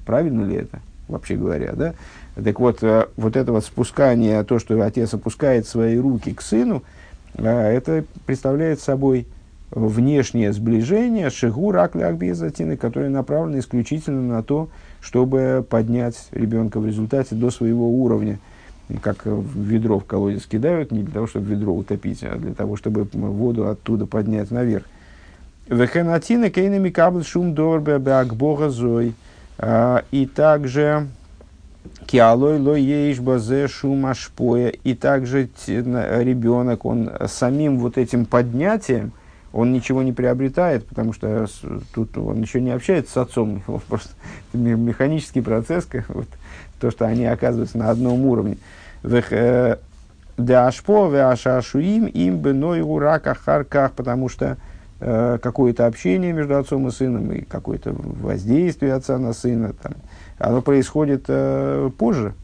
правильно 0.05 0.45
ли 0.45 0.57
это, 0.57 0.81
вообще 1.09 1.37
говоря, 1.37 1.73
да? 1.73 1.95
Так 2.35 2.61
вот, 2.61 2.83
э, 2.83 3.07
вот 3.17 3.35
это 3.35 3.51
вот 3.51 3.65
спускание, 3.65 4.45
то, 4.45 4.59
что 4.59 4.79
отец 4.83 5.15
опускает 5.15 5.67
свои 5.67 5.97
руки 5.97 6.35
к 6.35 6.43
сыну, 6.43 6.83
э, 7.37 7.49
это 7.49 8.05
представляет 8.27 8.79
собой 8.79 9.27
внешнее 9.71 10.53
сближение 10.53 11.31
шигу 11.31 11.73
ракли 11.73 12.03
акбезатины, 12.03 12.77
которое 12.77 13.09
направлено 13.09 13.59
исключительно 13.59 14.21
на 14.21 14.43
то, 14.43 14.69
чтобы 15.01 15.65
поднять 15.67 16.29
ребенка 16.33 16.79
в 16.79 16.87
результате 16.87 17.37
до 17.37 17.51
своего 17.51 17.89
уровня– 17.89 18.39
как 18.99 19.25
ведро 19.25 19.99
в 19.99 20.05
колодец 20.05 20.47
кидают, 20.47 20.91
не 20.91 21.03
для 21.03 21.13
того, 21.13 21.27
чтобы 21.27 21.47
ведро 21.47 21.75
утопить, 21.75 22.23
а 22.23 22.37
для 22.37 22.55
того, 22.55 22.77
чтобы 22.77 23.07
воду 23.13 23.69
оттуда 23.69 24.07
поднять 24.07 24.51
наверх. 24.51 24.85
Вехенатина 25.69 26.51
кейнами 26.51 26.91
кабл 26.91 27.23
шум 27.23 27.55
дорбе 27.55 27.99
бога 27.99 28.69
зой. 28.69 29.15
А, 29.59 30.05
и 30.11 30.27
также 30.27 31.07
киалой 32.07 32.59
ло 32.59 32.75
ейш 32.75 33.21
базе 33.21 33.69
шум 33.69 34.07
ашпоя. 34.07 34.69
И 34.69 34.95
также 34.95 35.49
ребенок, 35.67 36.85
он 36.85 37.11
самим 37.27 37.79
вот 37.79 37.97
этим 37.97 38.27
поднятием, 38.27 39.13
он 39.53 39.73
ничего 39.73 40.03
не 40.03 40.13
приобретает, 40.13 40.87
потому 40.87 41.13
что 41.13 41.47
тут 41.95 42.17
он 42.17 42.41
еще 42.41 42.61
не 42.61 42.71
общается 42.71 43.13
с 43.13 43.17
отцом, 43.17 43.63
просто 43.89 44.11
механический 44.53 45.43
процесс, 45.43 45.87
вот, 46.09 46.29
то, 46.81 46.91
что 46.91 47.07
они 47.07 47.27
оказываются 47.27 47.79
на 47.79 47.91
одном 47.91 48.25
уровне. 48.25 48.59
Э, 49.03 49.77
Дашпо, 50.37 51.09
Веашашуим, 51.09 52.07
им 52.07 52.39
бы 52.39 52.53
нойгу 52.53 52.99
рака 52.99 53.35
харках, 53.35 53.93
потому 53.93 54.29
что 54.29 54.57
э, 55.01 55.39
какое-то 55.43 55.87
общение 55.87 56.33
между 56.33 56.57
отцом 56.57 56.89
и 56.89 56.91
сыном 56.91 57.33
и 57.33 57.43
какое-то 57.43 57.93
воздействие 57.93 58.95
отца 58.95 59.19
на 59.19 59.35
сына, 59.35 59.75
там, 59.75 59.93
оно 60.39 60.63
происходит 60.63 61.25
э, 61.29 61.91
позже. 61.99 62.35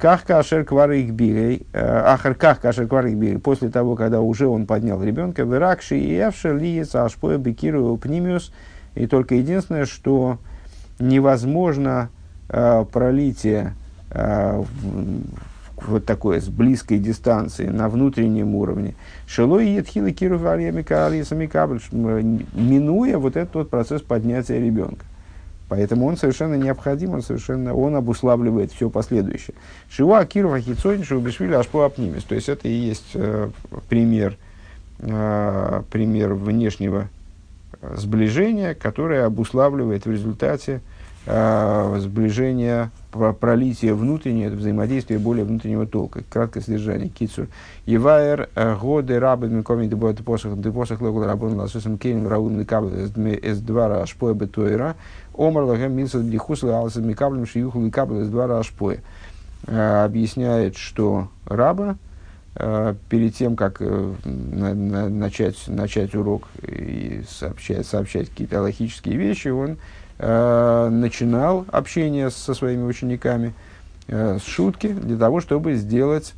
Ках 0.00 0.24
кашер 0.24 0.64
кварик 0.64 1.10
бирей, 1.10 1.66
э, 1.74 2.16
кашер 2.38 2.86
кварик 2.88 3.16
бирей, 3.16 3.38
после 3.38 3.68
того, 3.68 3.96
когда 3.96 4.22
уже 4.22 4.46
он 4.46 4.66
поднял 4.66 5.02
ребенка, 5.02 5.42
веракши 5.42 5.98
и 5.98 6.16
эвшер 6.16 6.56
лиец 6.56 6.94
ашпоя 6.94 7.36
бекиру 7.36 7.94
пнимиус, 7.98 8.50
и 8.94 9.06
только 9.06 9.34
единственное, 9.34 9.84
что 9.84 10.38
невозможно 10.98 12.08
э, 12.48 12.84
пролитие 12.90 13.74
э, 14.10 14.62
вот 15.88 16.04
такое, 16.04 16.40
с 16.40 16.48
близкой 16.48 16.98
дистанции, 16.98 17.66
на 17.66 17.88
внутреннем 17.88 18.54
уровне. 18.54 18.94
Шелой 19.26 19.68
едхилы 19.68 20.12
киру 20.12 20.38
минуя 20.38 23.18
вот 23.18 23.36
этот 23.36 23.54
вот 23.54 23.70
процесс 23.70 24.02
поднятия 24.02 24.60
ребенка. 24.60 25.04
Поэтому 25.68 26.06
он 26.06 26.16
совершенно 26.16 26.54
необходим, 26.54 27.14
он 27.14 27.22
совершенно, 27.22 27.74
он 27.74 27.96
обуславливает 27.96 28.72
все 28.72 28.90
последующее. 28.90 29.54
Шива 29.88 30.24
Кирова 30.26 30.60
Хицонь, 30.60 31.04
Шубишвили 31.04 31.54
Ашпу 31.54 31.80
Апнимис. 31.80 32.24
То 32.24 32.34
есть 32.34 32.48
это 32.48 32.68
и 32.68 32.72
есть 32.72 33.12
э, 33.14 33.48
пример, 33.88 34.36
э, 34.98 35.82
пример 35.90 36.34
внешнего 36.34 37.08
сближения, 37.80 38.74
которое 38.74 39.24
обуславливает 39.24 40.04
в 40.04 40.10
результате 40.10 40.74
э, 40.74 40.80
сближение, 41.26 42.90
пролитие 43.40 43.94
внутреннее, 43.94 44.48
это 44.48 44.56
взаимодействие 44.56 45.18
более 45.18 45.44
внутреннего 45.44 45.86
толка. 45.86 46.22
Краткое 46.28 46.60
содержание. 46.60 47.08
Кицур. 47.08 47.46
Ивайер 47.86 48.50
годы 48.80 49.18
рабы 49.18 49.48
микоми 49.48 49.86
дебоет 49.86 50.22
посох 50.24 50.60
депосох 50.60 51.00
логул 51.00 51.24
рабон 51.24 51.54
ласусом 51.54 51.96
кейн 51.96 52.26
раун 52.26 52.58
ликабл 52.58 52.88
из 52.88 53.60
двара 53.60 54.02
ашпоя 54.02 54.34
бетуэра. 54.34 54.96
Омар 55.36 55.64
лагем 55.64 55.92
милса 55.92 56.20
дихусла 56.22 56.78
алса 56.78 57.00
микаблем 57.00 57.46
шиюху 57.46 57.84
ликабл 57.84 58.20
из 58.20 58.28
двара 58.28 58.58
ашпоя. 58.58 59.00
Объясняет, 59.66 60.76
что 60.76 61.28
раба, 61.46 61.96
Э, 62.56 62.94
перед 63.08 63.34
тем, 63.34 63.56
как 63.56 63.78
э, 63.80 64.14
на, 64.24 64.74
на, 64.74 65.08
начать, 65.08 65.56
начать 65.66 66.14
урок 66.14 66.48
и 66.62 67.22
сообщать, 67.28 67.84
сообщать 67.84 68.30
какие-то 68.30 68.62
логические 68.62 69.16
вещи, 69.16 69.48
он 69.48 69.78
э, 70.18 70.88
начинал 70.90 71.64
общение 71.70 72.30
со 72.30 72.54
своими 72.54 72.82
учениками 72.82 73.54
э, 74.08 74.38
с 74.38 74.44
шутки 74.46 74.88
для 74.88 75.16
того, 75.16 75.40
чтобы 75.40 75.74
сделать 75.74 76.34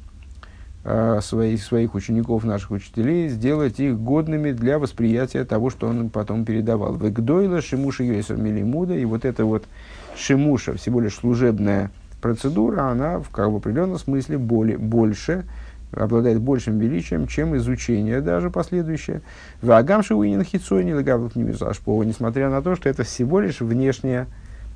э, 0.85 1.21
своих, 1.23 1.63
своих 1.63 1.95
учеников, 1.95 2.45
наших 2.45 2.71
учителей, 2.71 3.29
сделать 3.29 3.81
их 3.81 3.99
годными 3.99 4.53
для 4.53 4.79
восприятия 4.79 5.45
того, 5.45 5.71
что 5.71 5.89
он 5.89 6.11
потом 6.11 6.45
передавал. 6.45 6.97
Вегдойла, 6.97 7.61
Шимуша 7.61 8.05
Йосер 8.05 8.37
Милимуда, 8.37 8.95
и 8.95 9.05
вот 9.05 9.25
эта 9.25 9.45
вот 9.45 9.65
Шимуша, 10.17 10.75
всего 10.75 11.01
лишь 11.01 11.15
служебная 11.15 11.91
процедура, 12.21 12.91
она 12.91 13.19
в, 13.19 13.29
как 13.31 13.51
в 13.51 13.57
определенном 13.57 13.99
смысле 13.99 14.39
более, 14.39 14.79
больше, 14.79 15.45
обладает 15.93 16.41
большим 16.41 16.79
величием, 16.79 17.27
чем 17.27 17.57
изучение 17.57 18.21
даже 18.21 18.51
последующее. 18.51 19.23
В 19.63 19.71
Агамши 19.71 20.15
Уинин 20.15 20.43
Хитсойни 20.43 20.93
Лагавлых 20.93 21.37
Немизашпова, 21.37 22.03
несмотря 22.03 22.51
на 22.51 22.63
то, 22.63 22.77
что 22.77 22.89
это 22.89 23.05
всего 23.05 23.41
лишь 23.41 23.61
внешняя 23.61 24.27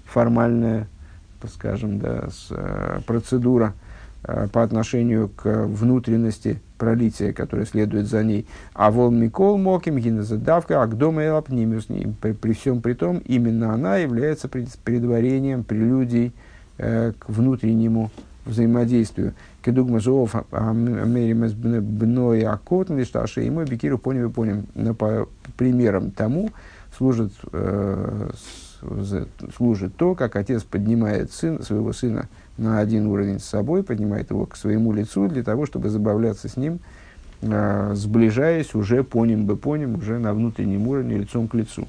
формальная, 0.04 0.88
скажем, 1.52 1.98
да, 1.98 2.28
с, 2.28 2.48
э, 2.50 3.00
процедура 3.06 3.74
э, 4.24 4.48
по 4.52 4.62
отношению 4.62 5.28
к 5.28 5.66
внутренности 5.66 6.60
пролития, 6.78 7.32
которая 7.32 7.66
следует 7.66 8.06
за 8.06 8.24
ней. 8.24 8.46
А 8.74 8.90
вол 8.90 9.10
Микол 9.10 9.58
Моким 9.58 9.98
Гинезадавка 9.98 10.82
Агдома 10.82 11.24
Элапнимиус. 11.24 11.86
При, 12.20 12.32
при 12.32 12.52
всем 12.52 12.80
при 12.80 12.94
том, 12.94 13.18
именно 13.18 13.72
она 13.72 13.96
является 13.96 14.48
предварением, 14.48 15.62
прелюдией 15.64 16.32
э, 16.78 17.12
к 17.18 17.28
внутреннему 17.28 18.10
взаимодействию. 18.46 19.34
Кедугма 19.62 20.00
зоов 20.00 20.34
америмес 20.50 21.52
бной 21.52 22.42
акот, 22.42 22.90
лишташи, 22.90 23.44
и 23.44 23.50
мы 23.50 23.64
бекиру 23.64 23.98
поним 23.98 24.32
поним. 24.32 24.66
По 24.94 25.28
примерам 25.56 26.10
тому 26.10 26.50
служит, 26.96 27.32
служит 29.56 29.96
то, 29.96 30.14
как 30.14 30.36
отец 30.36 30.62
поднимает 30.62 31.32
сын, 31.32 31.62
своего 31.62 31.92
сына 31.92 32.28
на 32.56 32.78
один 32.78 33.06
уровень 33.06 33.38
с 33.38 33.44
собой, 33.44 33.82
поднимает 33.82 34.30
его 34.30 34.46
к 34.46 34.56
своему 34.56 34.92
лицу 34.92 35.28
для 35.28 35.42
того, 35.42 35.66
чтобы 35.66 35.90
забавляться 35.90 36.48
с 36.48 36.56
ним, 36.56 36.80
сближаясь 37.42 38.74
уже 38.74 39.04
поним 39.04 39.46
бы 39.46 39.56
поним, 39.56 39.96
уже 39.96 40.18
на 40.18 40.32
внутреннем 40.32 40.88
уровне 40.88 41.18
лицом 41.18 41.48
к 41.48 41.54
лицу. 41.54 41.86